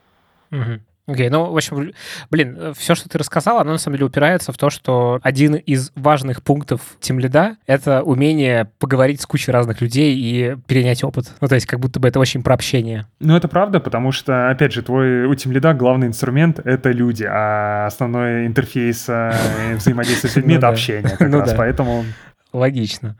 [0.51, 0.79] Угу.
[1.05, 1.91] Окей, okay, ну, в общем,
[2.31, 5.91] блин, все, что ты рассказал, оно на самом деле упирается в то, что один из
[5.95, 11.33] важных пунктов тимлида— это умение поговорить с кучей разных людей и перенять опыт.
[11.41, 13.05] Ну, то есть как будто бы это очень про общение.
[13.19, 17.87] Ну, это правда, потому что, опять же, твой у тимлида главный инструмент— это люди, а
[17.87, 22.05] основной интерфейс э, взаимодействия с людьми— это общение как ну раз, поэтому...
[22.53, 23.17] Логично.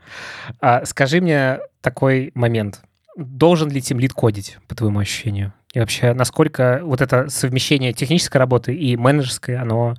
[0.60, 2.80] А скажи мне такой момент.
[3.16, 5.52] Должен ли тимлид кодить, по твоему ощущению?
[5.72, 9.94] И вообще, насколько вот это совмещение технической работы и менеджерской, оно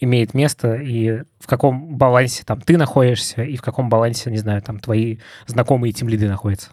[0.00, 4.60] имеет место, и в каком балансе там ты находишься, и в каком балансе, не знаю,
[4.60, 6.70] там твои знакомые тимлиды находятся?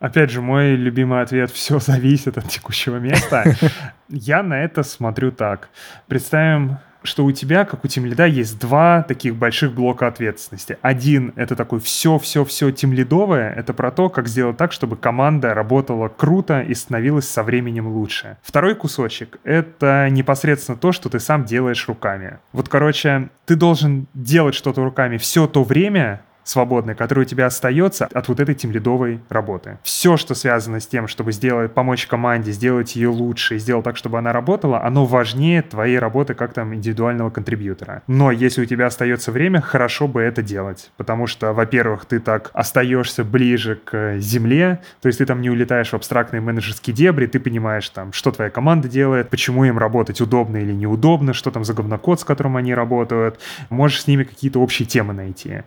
[0.00, 3.56] Опять же, мой любимый ответ— все зависит от текущего места.
[4.10, 5.70] Я на это смотрю так.
[6.06, 10.78] Представим что у тебя, как у тимлида, есть два таких больших блока ответственности.
[10.82, 16.62] Один— это такой все-все-все тимлидовое, это про то, как сделать так, чтобы команда работала круто
[16.62, 18.38] и становилась со временем лучше.
[18.42, 22.38] Второй кусочек— это непосредственно то, что ты сам делаешь руками.
[22.52, 28.06] Вот, короче, ты должен делать что-то руками все то время, свободное, которое у тебя остается
[28.06, 29.78] от вот этой тимлидовой работы.
[29.82, 34.18] Все, что связано с тем, чтобы сделать, помочь команде, сделать ее лучше, сделать так, чтобы
[34.18, 38.02] она работала, оно важнее твоей работы как там индивидуального контрибьютора.
[38.06, 42.50] Но если у тебя остается время, хорошо бы это делать, потому что, во-первых, ты так
[42.52, 47.40] остаешься ближе к земле, то есть ты там не улетаешь в абстрактные менеджерские дебри, ты
[47.40, 51.74] понимаешь там, что твоя команда делает, почему им работать удобно или неудобно, что там за
[51.74, 55.62] говнокод, с которым они работают, можешь с ними какие-то общие темы найти.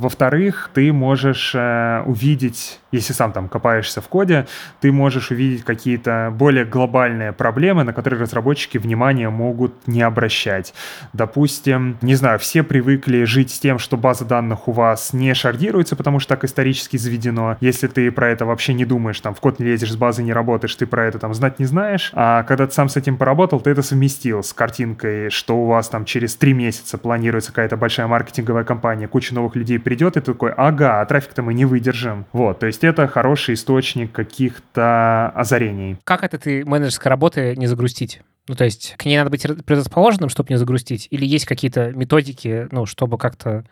[0.00, 4.46] Во-вторых, ты можешь э, увидеть, если сам там копаешься в коде,
[4.80, 10.72] ты можешь увидеть какие-то более глобальные проблемы, на которые разработчики внимания могут не обращать.
[11.12, 15.96] Допустим, не знаю, все привыкли жить с тем, что база данных у вас не шардируется,
[15.96, 17.58] потому что так исторически заведено.
[17.60, 20.32] Если ты про это вообще не думаешь, там в код не лезешь, с базы не
[20.32, 22.10] работаешь, ты про это там знать не знаешь.
[22.14, 25.90] А когда ты сам с этим поработал, ты это совместил с картинкой, что у вас
[25.90, 30.52] там через три месяца планируется какая-то большая маркетинговая кампания, куча новых людей придет, и такой,
[30.52, 32.24] ага, а трафик-то мы не выдержим.
[32.32, 35.96] Вот, то есть это хороший источник каких-то озарений.
[36.04, 38.20] Как это ты менеджерской работы не загрустить?
[38.46, 41.08] Ну, то есть к ней надо быть предрасположенным, чтобы не загрустить?
[41.10, 43.64] Или есть какие-то методики, ну, чтобы как-то...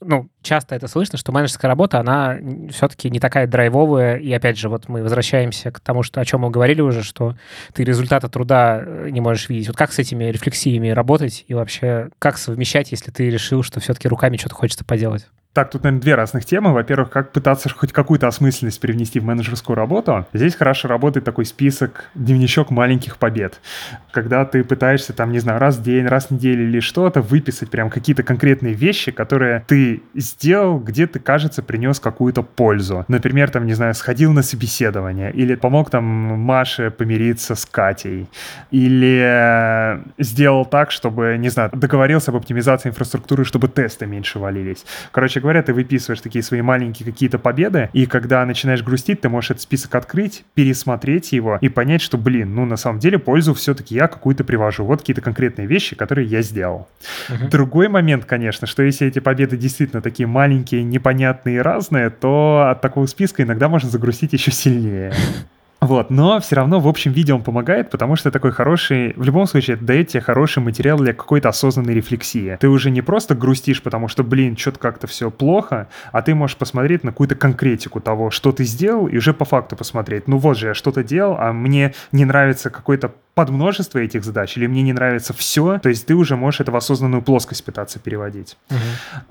[0.00, 2.38] Ну, часто это слышно, что менеджерская работа, она
[2.70, 4.18] все-таки не такая драйвовая.
[4.18, 7.36] И опять же, вот мы возвращаемся к тому, что, о чем мы говорили уже, что
[7.72, 9.66] ты результаты труда э, не можешь видеть.
[9.66, 14.08] Вот как с этими рефлексиями работать и вообще как совмещать, если ты решил, что все-таки
[14.08, 15.26] руками что-то хочется поделать?
[15.56, 16.74] Так, тут, наверное, две разных темы.
[16.74, 20.26] Во-первых, как пытаться хоть какую-то осмысленность привнести в менеджерскую работу.
[20.34, 23.58] Здесь хорошо работает такой список, дневничок маленьких побед.
[24.10, 27.70] Когда ты пытаешься, там, не знаю, раз в день, раз в неделю или что-то, выписать
[27.70, 33.06] прям какие-то конкретные вещи, которые ты сделал, где ты, кажется, принес какую-то пользу.
[33.08, 38.28] Например, там, не знаю, сходил на собеседование, или помог там Маше помириться с Катей,
[38.70, 44.84] или э, сделал так, чтобы, не знаю, договорился об оптимизации инфраструктуры, чтобы тесты меньше валились.
[45.12, 49.52] Короче говоря, ты выписываешь такие свои маленькие какие-то победы, и когда начинаешь грустить, ты можешь
[49.52, 53.94] этот список открыть, пересмотреть его и понять, что, блин, ну на самом деле пользу все-таки
[53.94, 54.84] я какую-то привожу.
[54.84, 56.88] Вот какие-то конкретные вещи, которые я сделал.
[57.28, 57.48] Uh-huh.
[57.48, 62.80] Другой момент, конечно, что если эти победы действительно такие маленькие, непонятные и разные, то от
[62.80, 65.12] такого списка иногда можно загрустить еще сильнее.
[65.80, 69.46] Вот, но все равно в общем виде он помогает, потому что такой хороший, в любом
[69.46, 72.56] случае, это дает тебе хороший материал для какой-то осознанной рефлексии.
[72.60, 76.56] Ты уже не просто грустишь, потому что, блин, что-то как-то все плохо, а ты можешь
[76.56, 80.28] посмотреть на какую-то конкретику того, что ты сделал, и уже по факту посмотреть.
[80.28, 84.66] Ну вот же, я что-то делал, а мне не нравится какой-то подмножество этих задач, или
[84.66, 88.56] мне не нравится все, то есть ты уже можешь это в осознанную плоскость пытаться переводить.
[88.70, 88.78] Угу.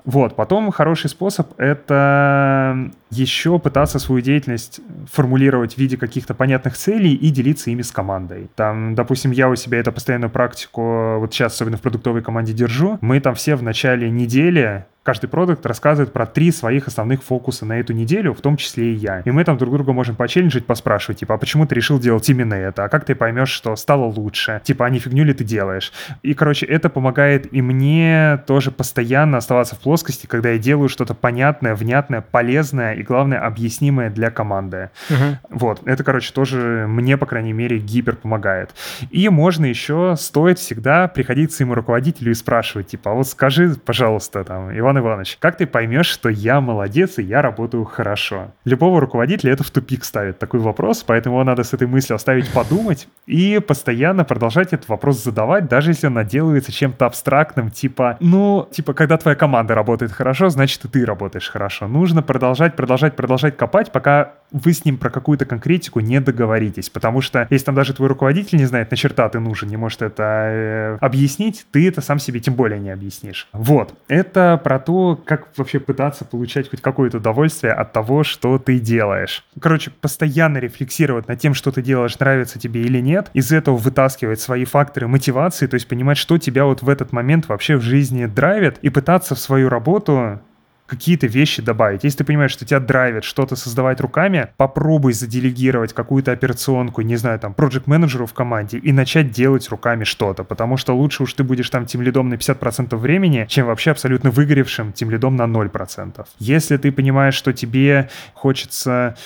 [0.04, 4.80] Вот, потом хороший способ— это еще пытаться свою деятельность
[5.10, 8.48] формулировать в виде каких-то понятных целей и делиться ими с командой.
[8.54, 12.98] Там, допустим, я у себя эту постоянную практику, вот сейчас особенно в продуктовой команде держу,
[13.00, 17.78] мы там все в начале недели каждый продукт рассказывает про три своих основных фокуса на
[17.78, 19.20] эту неделю, в том числе и я.
[19.20, 22.54] И мы там друг друга можем почелленджить, поспрашивать, типа, а почему ты решил делать именно
[22.54, 22.84] это?
[22.84, 24.60] А как ты поймешь, что стало лучше?
[24.64, 25.92] Типа, а не фигню ли ты делаешь?
[26.24, 31.14] И, короче, это помогает и мне тоже постоянно оставаться в плоскости, когда я делаю что-то
[31.14, 34.90] понятное, внятное, полезное и, главное, объяснимое для команды.
[35.08, 35.58] Угу.
[35.60, 38.74] Вот, это, короче, тоже мне, по крайней мере, гипер помогает.
[39.12, 43.76] И можно еще, стоит всегда приходить к своему руководителю и спрашивать, типа, а вот скажи,
[43.84, 48.52] пожалуйста, там, Иван Иван Иванович, как ты поймешь, что я молодец и я работаю хорошо?
[48.64, 53.08] Любого руководителя это в тупик ставит такой вопрос, поэтому надо с этой мыслью оставить подумать
[53.26, 58.94] и постоянно продолжать этот вопрос задавать, даже если он наделывается чем-то абстрактным, типа, ну, типа,
[58.94, 61.88] когда твоя команда работает хорошо, значит и ты работаешь хорошо.
[61.88, 67.20] Нужно продолжать, продолжать, продолжать копать, пока вы с ним про какую-то конкретику не договоритесь, потому
[67.20, 70.22] что если там даже твой руководитель не знает, на черта ты нужен, не может это
[70.22, 73.48] э, объяснить, ты это сам себе тем более не объяснишь.
[73.52, 78.78] Вот, это про то, как вообще пытаться получать хоть какое-то удовольствие от того, что ты
[78.78, 79.44] делаешь.
[79.60, 84.40] Короче, постоянно рефлексировать над тем, что ты делаешь, нравится тебе или нет, из этого вытаскивать
[84.40, 88.26] свои факторы мотивации, то есть понимать, что тебя вот в этот момент вообще в жизни
[88.26, 90.40] драйвит, и пытаться в свою работу
[90.86, 92.04] какие-то вещи добавить.
[92.04, 97.38] Если ты понимаешь, что тебя драйвит что-то создавать руками, попробуй заделегировать какую-то операционку, не знаю,
[97.38, 101.44] там, проект менеджеру в команде и начать делать руками что-то, потому что лучше уж ты
[101.44, 106.26] будешь там тем лидом на 50% времени, чем вообще абсолютно выгоревшим тем лидом на 0%.
[106.38, 109.16] Если ты понимаешь, что тебе хочется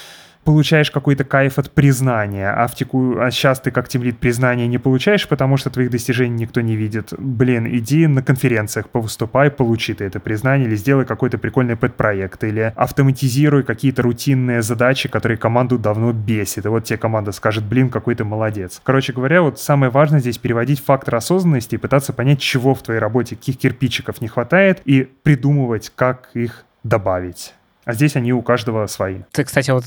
[0.45, 3.19] получаешь какой-то кайф от признания, а, в теку...
[3.21, 7.13] а сейчас ты как тимлит признания не получаешь, потому что твоих достижений никто не видит.
[7.19, 12.73] Блин, иди на конференциях, повыступай, получи ты это признание, или сделай какой-то прикольный пэт-проект, или
[12.77, 16.65] автоматизируй какие-то рутинные задачи, которые команду давно бесит.
[16.65, 18.81] И вот тебе команда скажет, блин, какой ты молодец.
[18.83, 23.01] Короче говоря, вот самое важное здесь переводить фактор осознанности и пытаться понять, чего в твоей
[23.01, 27.55] работе, каких кирпичиков не хватает, и придумывать, как их добавить.
[27.85, 29.23] А здесь они у каждого свои.
[29.33, 29.85] Ты, кстати, вот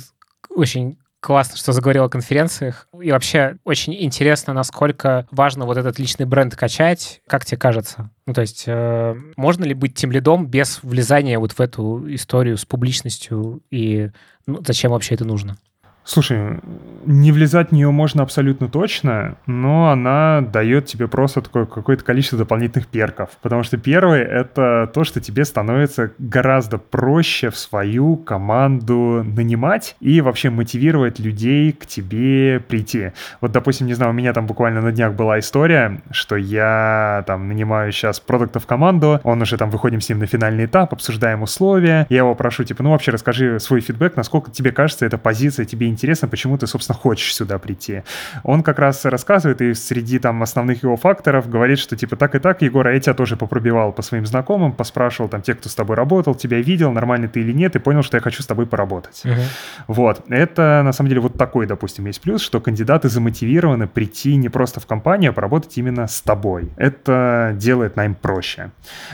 [0.50, 2.88] очень классно, что заговорил о конференциях.
[3.02, 7.22] И вообще очень интересно, насколько важно вот этот личный бренд качать.
[7.28, 8.12] Как тебе кажется?
[8.26, 12.58] Ну, то есть, э, можно ли быть тем лидом без влезания вот в эту историю
[12.58, 13.62] с публичностью?
[13.72, 14.12] И
[14.46, 15.58] ну, зачем вообще это нужно?
[16.06, 16.60] Слушай,
[17.06, 22.38] не влезать в нее можно абсолютно точно, но она дает тебе просто такое какое-то количество
[22.38, 23.30] дополнительных перков.
[23.42, 30.20] Потому что первый— это то, что тебе становится гораздо проще в свою команду нанимать и
[30.20, 33.12] вообще мотивировать людей к тебе прийти.
[33.40, 37.48] Вот, допустим, не знаю, у меня там буквально на днях была история, что я там
[37.48, 41.44] нанимаю сейчас продукта в команду, он уже там, выходим с ним на финальный этап, обсуждаем
[41.44, 45.66] условия, я его прошу, типа, ну вообще расскажи свой фидбэк, насколько тебе кажется эта позиция
[45.66, 48.04] тебе интересно, почему ты, собственно, хочешь сюда прийти.
[48.44, 52.40] Он как раз рассказывает, и среди там основных его факторов говорит, что типа так и
[52.40, 55.76] так, Егор, а я тебя тоже попробивал по своим знакомым, поспрашивал там те, кто с
[55.76, 58.66] тобой работал, тебя видел, нормальный ты или нет, и понял, что я хочу с тобой
[58.66, 59.22] поработать.
[59.26, 59.42] Угу.
[59.88, 60.24] Вот.
[60.30, 64.80] Это, на самом деле, вот такой, допустим, есть плюс, что кандидаты замотивированы прийти не просто
[64.80, 66.72] в компанию, а поработать именно с тобой.
[66.78, 68.72] Это делает найм проще.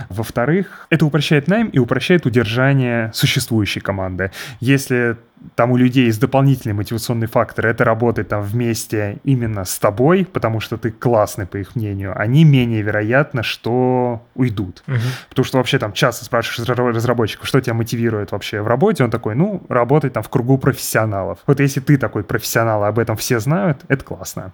[0.09, 4.31] Во-вторых, это упрощает найм и упрощает удержание существующей команды.
[4.59, 5.17] Если
[5.55, 10.59] там у людей есть дополнительный мотивационный фактор, это работать там вместе именно с тобой, потому
[10.59, 14.83] что ты классный, по их мнению, они менее вероятно, что уйдут.
[14.87, 14.97] Угу.
[15.29, 19.35] Потому что вообще там часто спрашиваешь разработчиков, что тебя мотивирует вообще в работе, он такой,
[19.35, 21.39] ну, работать там в кругу профессионалов.
[21.47, 24.53] Вот если ты такой профессионал, об этом все знают, это классно.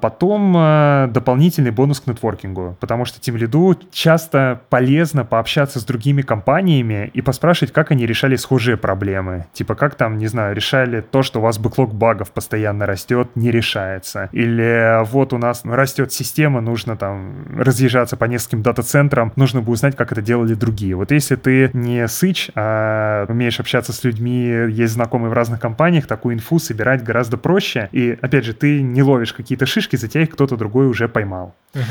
[0.00, 6.22] Потом э, дополнительный бонус к нетворкингу, потому что тем лиду часто полезно пообщаться с другими
[6.22, 9.46] компаниями и поспрашивать, как они решали схожие проблемы.
[9.52, 13.30] Типа, как там там, не знаю, решали то, что у вас бэклог багов постоянно растет,
[13.34, 14.28] не решается.
[14.30, 19.96] Или вот у нас растет система, нужно там разъезжаться по нескольким дата-центрам, нужно бы узнать,
[19.96, 20.94] как это делали другие.
[20.94, 26.06] Вот если ты не сыч, а умеешь общаться с людьми, есть знакомые в разных компаниях,
[26.06, 27.88] такую инфу собирать гораздо проще.
[27.90, 31.52] И, опять же, ты не ловишь какие-то шишки, за тебя их кто-то другой уже поймал.
[31.74, 31.82] Угу.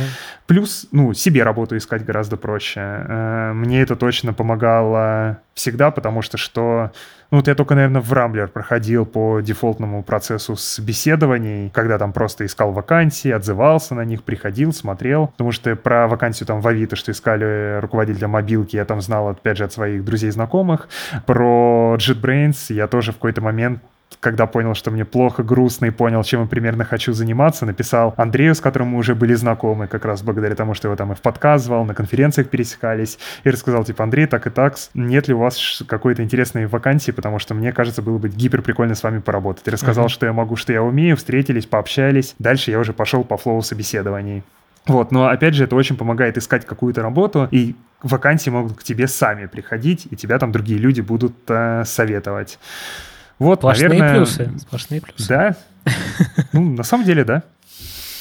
[0.48, 2.80] Плюс, ну, себе работу искать гораздо проще.
[2.80, 6.92] Э, мне это точно помогало всегда, потому что что
[7.32, 12.46] ну, вот я только, наверное, в Рамблер проходил по дефолтному процессу собеседований, когда там просто
[12.46, 15.28] искал вакансии, отзывался на них, приходил, смотрел.
[15.28, 19.58] Потому что про вакансию там в Авито, что искали руководителя мобилки, я там знал, опять
[19.58, 20.88] же, от своих друзей знакомых.
[21.26, 23.82] Про JetBrains я тоже в какой-то момент
[24.26, 28.56] когда понял, что мне плохо, грустно и понял, чем я примерно хочу заниматься, написал Андрею,
[28.56, 31.22] с которым мы уже были знакомы, как раз благодаря тому, что его там и в
[31.22, 35.38] подкаст звал, на конференциях пересекались, и рассказал, типа, Андрей, так и так, нет ли у
[35.38, 39.68] вас какой-то интересной вакансии, потому что мне кажется, было бы гипер прикольно с вами поработать.
[39.68, 42.34] И рассказал, что я могу, что я умею, встретились, пообщались.
[42.40, 44.42] Дальше я уже пошел по флоу собеседований.
[44.88, 49.08] Вот, но опять же, это очень помогает искать какую-то работу, и вакансии могут к тебе
[49.08, 52.58] сами приходить, и тебя там другие люди будут э, советовать.
[53.40, 54.16] Вот, Сплошные наверное...
[54.16, 54.52] плюсы.
[54.60, 55.28] Сплошные плюсы.
[55.28, 55.56] Да.
[56.54, 57.44] Ну, на самом деле, да.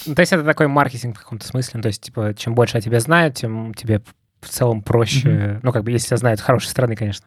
[0.05, 1.81] То есть это такой маркетинг в каком-то смысле.
[1.81, 4.03] То есть, типа, чем больше о тебе знают, тем тебе
[4.41, 5.61] в целом проще.
[5.63, 7.27] Ну, как бы, если тебя знают с хорошей стороны, конечно.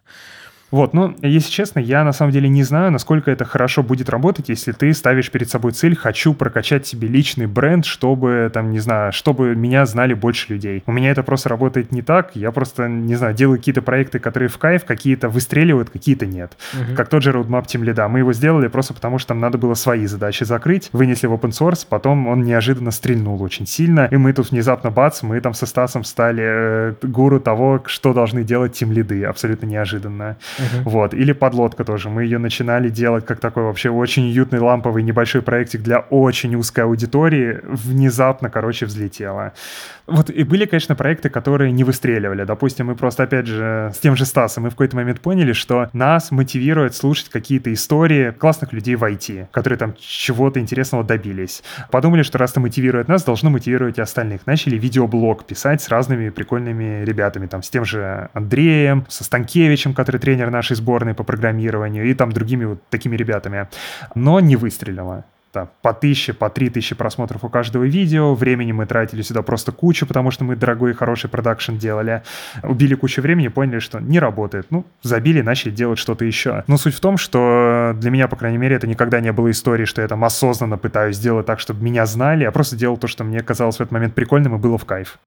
[0.71, 4.49] Вот, но, если честно, я на самом деле не знаю, насколько это хорошо будет работать,
[4.49, 9.13] если ты ставишь перед собой цель «хочу прокачать себе личный бренд, чтобы, там, не знаю,
[9.13, 10.83] чтобы меня знали больше людей».
[10.85, 14.49] У меня это просто работает не так, я просто, не знаю, делаю какие-то проекты, которые
[14.49, 16.57] в кайф, какие-то выстреливают, какие-то нет.
[16.73, 16.95] Uh-huh.
[16.95, 18.07] Как тот же Roadmap Team Lead.
[18.09, 21.51] Мы его сделали просто потому, что там надо было свои задачи закрыть, вынесли в open
[21.51, 25.65] source, потом он неожиданно стрельнул очень сильно, и мы тут внезапно, бац, мы там со
[25.65, 30.37] Стасом стали э, гуру того, что должны делать тим лиды, абсолютно неожиданно.
[30.57, 30.81] Uh-huh.
[30.83, 31.13] Вот.
[31.13, 32.09] Или подлодка тоже.
[32.09, 36.81] Мы ее начинали делать как такой вообще очень уютный ламповый небольшой проектик для очень узкой
[36.81, 37.59] аудитории.
[37.63, 39.53] Внезапно, короче, взлетела.
[40.07, 42.45] Вот и были, конечно, проекты, которые не выстреливали.
[42.45, 45.89] Допустим, мы просто, опять же, с тем же Стасом, мы в какой-то момент поняли, что
[45.91, 51.61] нас мотивирует слушать какие-то истории классных людей в IT, которые там чего-то интересного добились.
[51.91, 54.47] Подумали, что раз это мотивирует нас, должно мотивировать и остальных.
[54.47, 60.21] Начали видеоблог писать с разными прикольными ребятами, там, с тем же Андреем, со Станкевичем, который
[60.21, 63.67] тренер нашей сборной по программированию, и там другими вот такими ребятами.
[64.15, 65.25] Но не выстрелило
[65.57, 68.35] там, по тысяче, по три тысячи просмотров у каждого видео.
[68.35, 72.21] Времени мы тратили сюда просто кучу, потому что мы дорогой и хороший продакшн делали.
[72.61, 74.67] Убили кучу времени, поняли, что не работает.
[74.69, 76.63] Ну, забили, начали делать что-то еще.
[76.67, 79.85] Но суть в том, что для меня, по крайней мере, это никогда не было истории,
[79.85, 83.23] что я там осознанно пытаюсь сделать так, чтобы меня знали, а просто делал то, что
[83.23, 85.17] мне казалось в этот момент прикольным и было в кайф.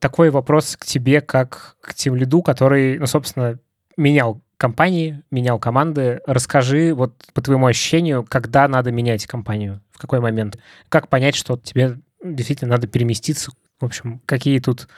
[0.00, 3.58] Такой вопрос к тебе, как к тем лиду, который, ну, собственно,
[3.96, 6.20] менял компании, менял команды.
[6.26, 10.58] Расскажи, вот по твоему ощущению, когда надо менять компанию, в какой момент?
[10.88, 14.88] Как понять, что тебе действительно надо переместиться В общем, какие тут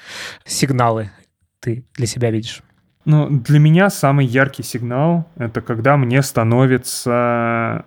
[0.44, 1.10] сигналы
[1.60, 2.62] ты для себя видишь?
[3.04, 7.84] Ну, для меня самый яркий сигнал— это когда мне становится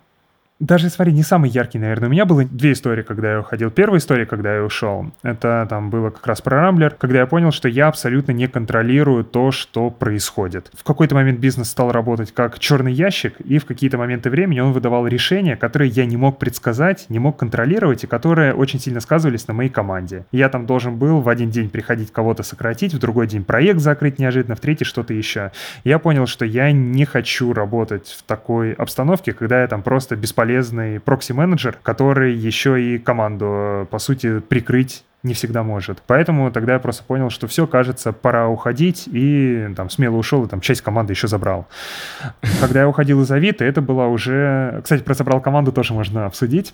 [0.61, 2.07] даже, смотри, не самый яркий, наверное.
[2.07, 3.69] У меня было две истории, когда я уходил.
[3.71, 7.51] Первая история, когда я ушел, это там было как раз про Рамблер, когда я понял,
[7.51, 10.71] что я абсолютно не контролирую то, что происходит.
[10.73, 14.71] В какой-то момент бизнес стал работать как черный ящик, и в какие-то моменты времени он
[14.71, 19.49] выдавал решения, которые я не мог предсказать, не мог контролировать, и которые очень сильно сказывались
[19.49, 20.25] на моей команде.
[20.31, 24.19] Я там должен был в один день приходить кого-то сократить, в другой день проект закрыть
[24.19, 25.51] неожиданно, в третий что-то еще.
[25.83, 30.44] Я понял, что я не хочу работать в такой обстановке, когда я там просто бесполезно
[30.45, 36.01] полезный прокси-менеджер, который еще и команду, по сути, прикрыть не всегда может.
[36.07, 40.47] Поэтому тогда я просто понял, что все, кажется, пора уходить, и там смело ушел, и
[40.47, 41.67] там часть команды еще забрал.
[42.61, 44.81] Когда я уходил из Авито, это была уже...
[44.83, 46.73] Кстати, про забрал команду тоже можно обсудить.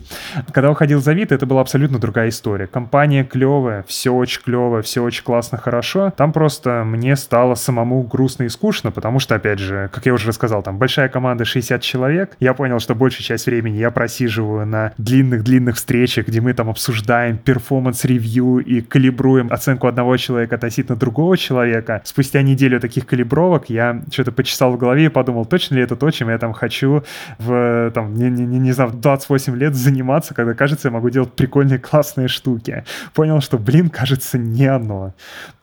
[0.52, 2.66] Когда уходил из Авито, это была абсолютно другая история.
[2.66, 6.12] Компания клевая, все очень клево, все очень классно, хорошо.
[6.16, 10.28] Там просто мне стало самому грустно и скучно, потому что, опять же, как я уже
[10.28, 12.36] рассказал, там большая команда 60 человек.
[12.38, 17.38] Я понял, что большую часть времени я просиживаю на длинных-длинных встречах, где мы там обсуждаем
[17.38, 22.02] перформанс-ревью, ревью и калибруем оценку одного человека относительно другого человека.
[22.04, 26.10] Спустя неделю таких калибровок я что-то почесал в голове и подумал, точно ли это то,
[26.10, 27.02] чем я там хочу
[27.38, 31.32] в, там, не, не, не знаю, в 28 лет заниматься, когда, кажется, я могу делать
[31.32, 32.84] прикольные, классные штуки.
[33.14, 35.14] Понял, что, блин, кажется, не оно.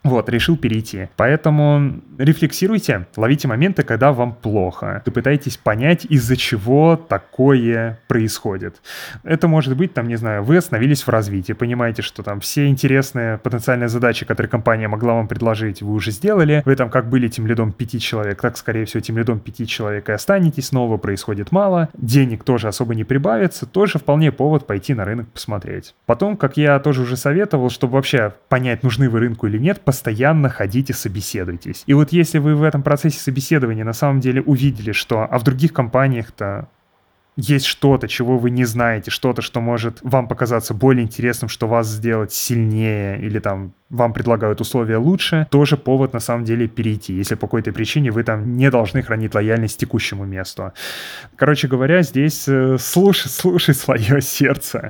[0.09, 1.07] Вот, решил перейти.
[1.17, 5.03] Поэтому рефлексируйте, ловите моменты, когда вам плохо.
[5.05, 8.81] Вы пытаетесь понять, из-за чего такое происходит.
[9.23, 13.37] Это может быть, там, не знаю, вы остановились в развитии, понимаете, что там все интересные
[13.37, 16.63] потенциальные задачи, которые компания могла вам предложить, вы уже сделали.
[16.65, 20.09] Вы там как были тем лидом пяти человек, так, скорее всего, тем лидом пяти человек
[20.09, 20.71] и останетесь.
[20.71, 21.89] Нового происходит мало.
[21.93, 23.67] Денег тоже особо не прибавится.
[23.67, 25.93] Тоже вполне повод пойти на рынок посмотреть.
[26.07, 30.47] Потом, как я тоже уже советовал, чтобы вообще понять, нужны вы рынку или нет, постоянно
[30.47, 31.83] ходите, собеседуйтесь.
[31.85, 35.43] И вот если вы в этом процессе собеседования на самом деле увидели, что а в
[35.43, 36.69] других компаниях-то
[37.39, 41.87] есть что-то, чего вы не знаете, что-то, что может вам показаться более интересным, что вас
[41.87, 47.35] сделать сильнее или там вам предлагают условия лучше, тоже повод на самом деле перейти, если
[47.35, 50.73] по какой-то причине вы там не должны хранить лояльность текущему месту.
[51.35, 54.87] Короче говоря, здесь э, слушай, слушай свое сердце.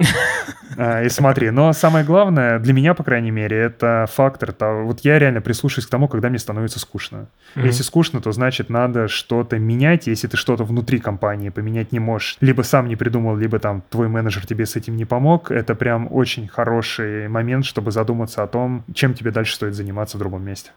[0.77, 5.01] А, и смотри, но самое главное, для меня, по крайней мере, это фактор, то, вот
[5.01, 7.27] я реально прислушаюсь к тому, когда мне становится скучно.
[7.55, 7.65] Mm-hmm.
[7.65, 12.37] Если скучно, то значит надо что-то менять, если ты что-то внутри компании поменять не можешь,
[12.41, 16.07] либо сам не придумал, либо там твой менеджер тебе с этим не помог, это прям
[16.11, 20.71] очень хороший момент, чтобы задуматься о том, чем тебе дальше стоит заниматься в другом месте.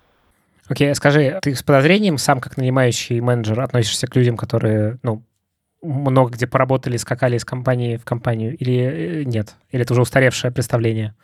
[0.68, 5.22] Окей, okay, скажи, ты с подозрением сам как нанимающий менеджер относишься к людям, которые, ну,
[5.82, 9.54] много где поработали, скакали из компании в компанию, или э, нет?
[9.70, 11.14] Или это уже устаревшее представление?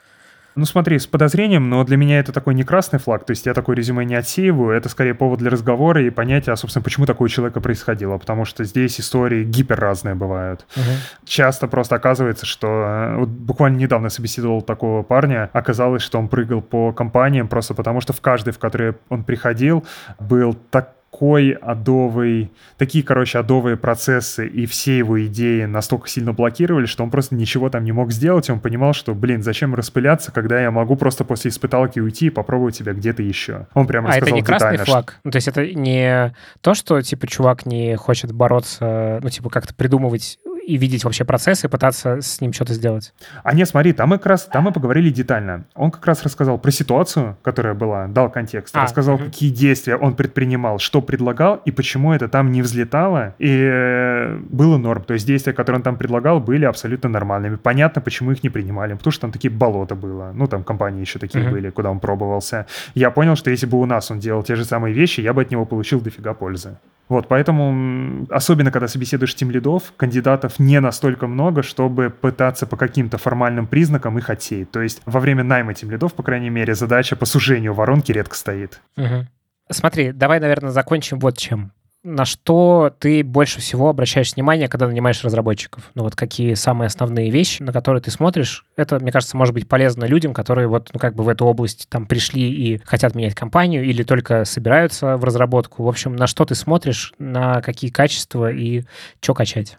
[0.58, 3.54] Ну смотри, с подозрением, но для меня это такой не красный флаг, то есть я
[3.54, 7.26] такой резюме не отсеиваю, это скорее повод для разговора и понятия, а, собственно, почему такое
[7.26, 10.66] у человека происходило, потому что здесь истории гипер разные бывают.
[10.74, 10.84] Угу.
[11.26, 12.66] Часто просто оказывается, что...
[12.66, 18.00] Э, вот буквально недавно собеседовал такого парня, оказалось, что он прыгал по компаниям просто потому,
[18.00, 19.86] что в каждой, в которой он приходил,
[20.18, 26.86] был так такой адовый, такие, короче, адовые процессы и все его идеи настолько сильно блокировали,
[26.86, 30.60] что он просто ничего там не мог сделать, он понимал, что, блин, зачем распыляться, когда
[30.60, 33.66] я могу просто после испыталки уйти и попробовать себя где-то еще.
[33.74, 35.10] Он прям а это не красный детально, флаг?
[35.10, 35.20] Что...
[35.24, 39.74] Ну, то есть это не то, что, типа, чувак не хочет бороться, ну, типа, как-то
[39.74, 40.38] придумывать
[40.68, 43.14] и видеть вообще процесс и пытаться с ним что-то сделать.
[43.42, 45.64] А нет, смотри, там мы как раз там мы поговорили детально.
[45.74, 49.24] Он как раз рассказал про ситуацию, которая была, дал контекст, а, рассказал, угу.
[49.24, 54.76] какие действия он предпринимал, что предлагал и почему это там не взлетало, и э, было
[54.76, 55.04] норм.
[55.04, 57.56] То есть действия, которые он там предлагал, были абсолютно нормальными.
[57.56, 60.32] Понятно, почему их не принимали, потому что там такие болота было.
[60.34, 61.52] Ну, там компании еще такие угу.
[61.52, 62.66] были, куда он пробовался.
[62.94, 65.40] Я понял, что если бы у нас он делал те же самые вещи, я бы
[65.40, 66.76] от него получил дофига пользы.
[67.08, 73.18] Вот, поэтому, особенно когда собеседуешь тем лидов, кандидатов не настолько много, чтобы пытаться по каким-то
[73.18, 74.70] формальным признакам их отсеять.
[74.70, 78.34] То есть во время найма тем лидов, по крайней мере, задача по сужению воронки редко
[78.34, 78.80] стоит.
[78.96, 79.26] Угу.
[79.70, 81.72] Смотри, давай, наверное, закончим вот чем
[82.04, 85.90] на что ты больше всего обращаешь внимание, когда нанимаешь разработчиков?
[85.94, 88.64] Ну вот какие самые основные вещи, на которые ты смотришь?
[88.76, 91.88] Это, мне кажется, может быть полезно людям, которые вот ну как бы в эту область
[91.88, 95.82] там пришли и хотят менять компанию или только собираются в разработку.
[95.82, 98.84] В общем, на что ты смотришь, на какие качества и
[99.20, 99.78] что качать?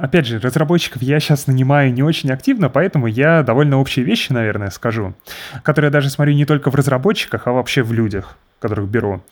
[0.00, 4.70] Опять же, разработчиков я сейчас нанимаю не очень активно, поэтому я довольно общие вещи, наверное,
[4.70, 5.14] скажу,
[5.62, 8.36] которые я даже смотрю не только в разработчиках, а вообще в людях.
[8.58, 9.22] Которых беру.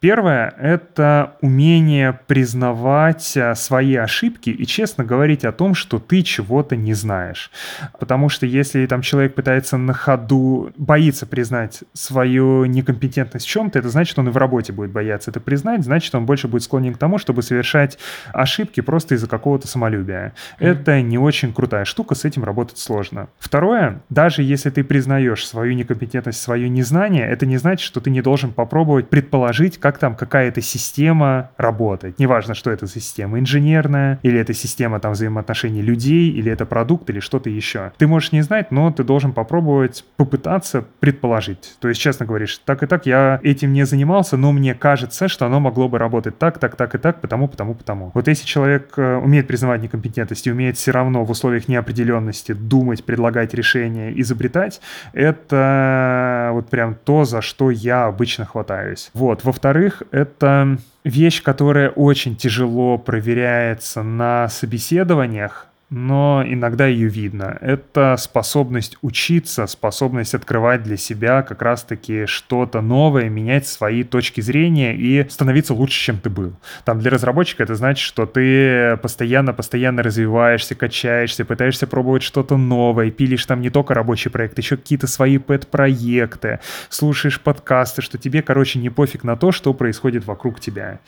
[0.00, 6.76] Первое— это умение признавать а, свои ошибки и честно говорить о том, что ты чего-то
[6.76, 7.50] не знаешь.
[7.98, 13.88] Потому что если там человек пытается на ходу, боится признать свою некомпетентность в чем-то, это
[13.88, 16.98] значит, он и в работе будет бояться это признать, значит, он больше будет склонен к
[16.98, 17.98] тому, чтобы совершать
[18.32, 20.34] ошибки просто из-за какого-то самолюбия.
[20.58, 20.66] Mm-hmm.
[20.66, 23.28] Это не очень крутая штука, с этим работать сложно.
[23.38, 28.20] Второе, даже если ты признаешь свою некомпетентность, свое незнание, это не значит, что ты не
[28.20, 28.73] должен попробовать
[29.10, 32.18] предположить, как там какая-то система работает.
[32.18, 37.08] Неважно, что это за система, инженерная, или это система там взаимоотношений людей, или это продукт,
[37.10, 37.92] или что-то еще.
[37.98, 41.76] Ты можешь не знать, но ты должен попробовать попытаться предположить.
[41.80, 45.46] То есть, честно говоришь, так и так я этим не занимался, но мне кажется, что
[45.46, 48.10] оно могло бы работать так, так, так и так, потому, потому, потому.
[48.14, 53.04] Вот если человек э, умеет признавать некомпетентность и умеет все равно в условиях неопределенности думать,
[53.04, 54.80] предлагать решения, изобретать,
[55.12, 59.10] это вот прям то, за что я обычно хватаюсь.
[59.14, 59.44] Вот.
[59.44, 67.56] Во-вторых, это вещь, которая очень тяжело проверяется на собеседованиях, но иногда ее видно.
[67.60, 74.96] Это способность учиться, способность открывать для себя как раз-таки что-то новое, менять свои точки зрения
[74.96, 76.54] и становиться лучше, чем ты был.
[76.84, 83.46] Там для разработчика это значит, что ты постоянно-постоянно развиваешься, качаешься, пытаешься пробовать что-то новое, пилишь
[83.46, 88.90] там не только рабочий проект, еще какие-то свои пэт-проекты, слушаешь подкасты, что тебе, короче, не
[88.90, 90.98] пофиг на то, что происходит вокруг тебя.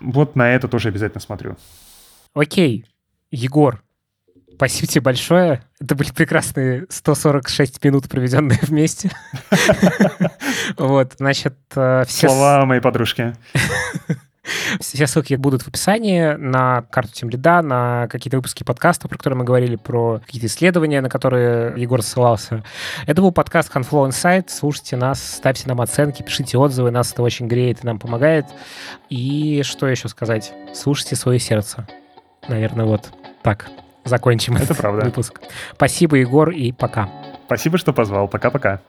[0.00, 1.56] Вот на это тоже обязательно смотрю.
[2.34, 2.84] Окей,
[3.30, 3.82] Егор,
[4.56, 5.62] Спасибо тебе большое.
[5.80, 9.10] Это были прекрасные 146 минут, проведенные вместе.
[10.78, 12.28] Вот, значит, э, все...
[12.28, 13.34] Слова моей подружки.
[14.80, 19.44] Все ссылки будут в описании на карту Тимлида, на какие-то выпуски подкаста, про которые мы
[19.44, 22.64] говорили, про какие-то исследования, на которые Егор ссылался.
[23.06, 24.46] Это был подкаст Conflow Insight.
[24.48, 26.90] Слушайте нас, ставьте нам оценки, пишите отзывы.
[26.90, 28.46] Нас это очень греет и нам помогает.
[29.08, 30.52] И что еще сказать?
[30.74, 31.86] Слушайте свое сердце.
[32.48, 33.68] Наверное, вот так
[34.06, 35.04] закончим Это правда.
[35.04, 35.40] выпуск.
[35.74, 37.08] Спасибо, Егор, и пока.
[37.46, 38.28] Спасибо, что позвал.
[38.28, 38.80] Пока-пока.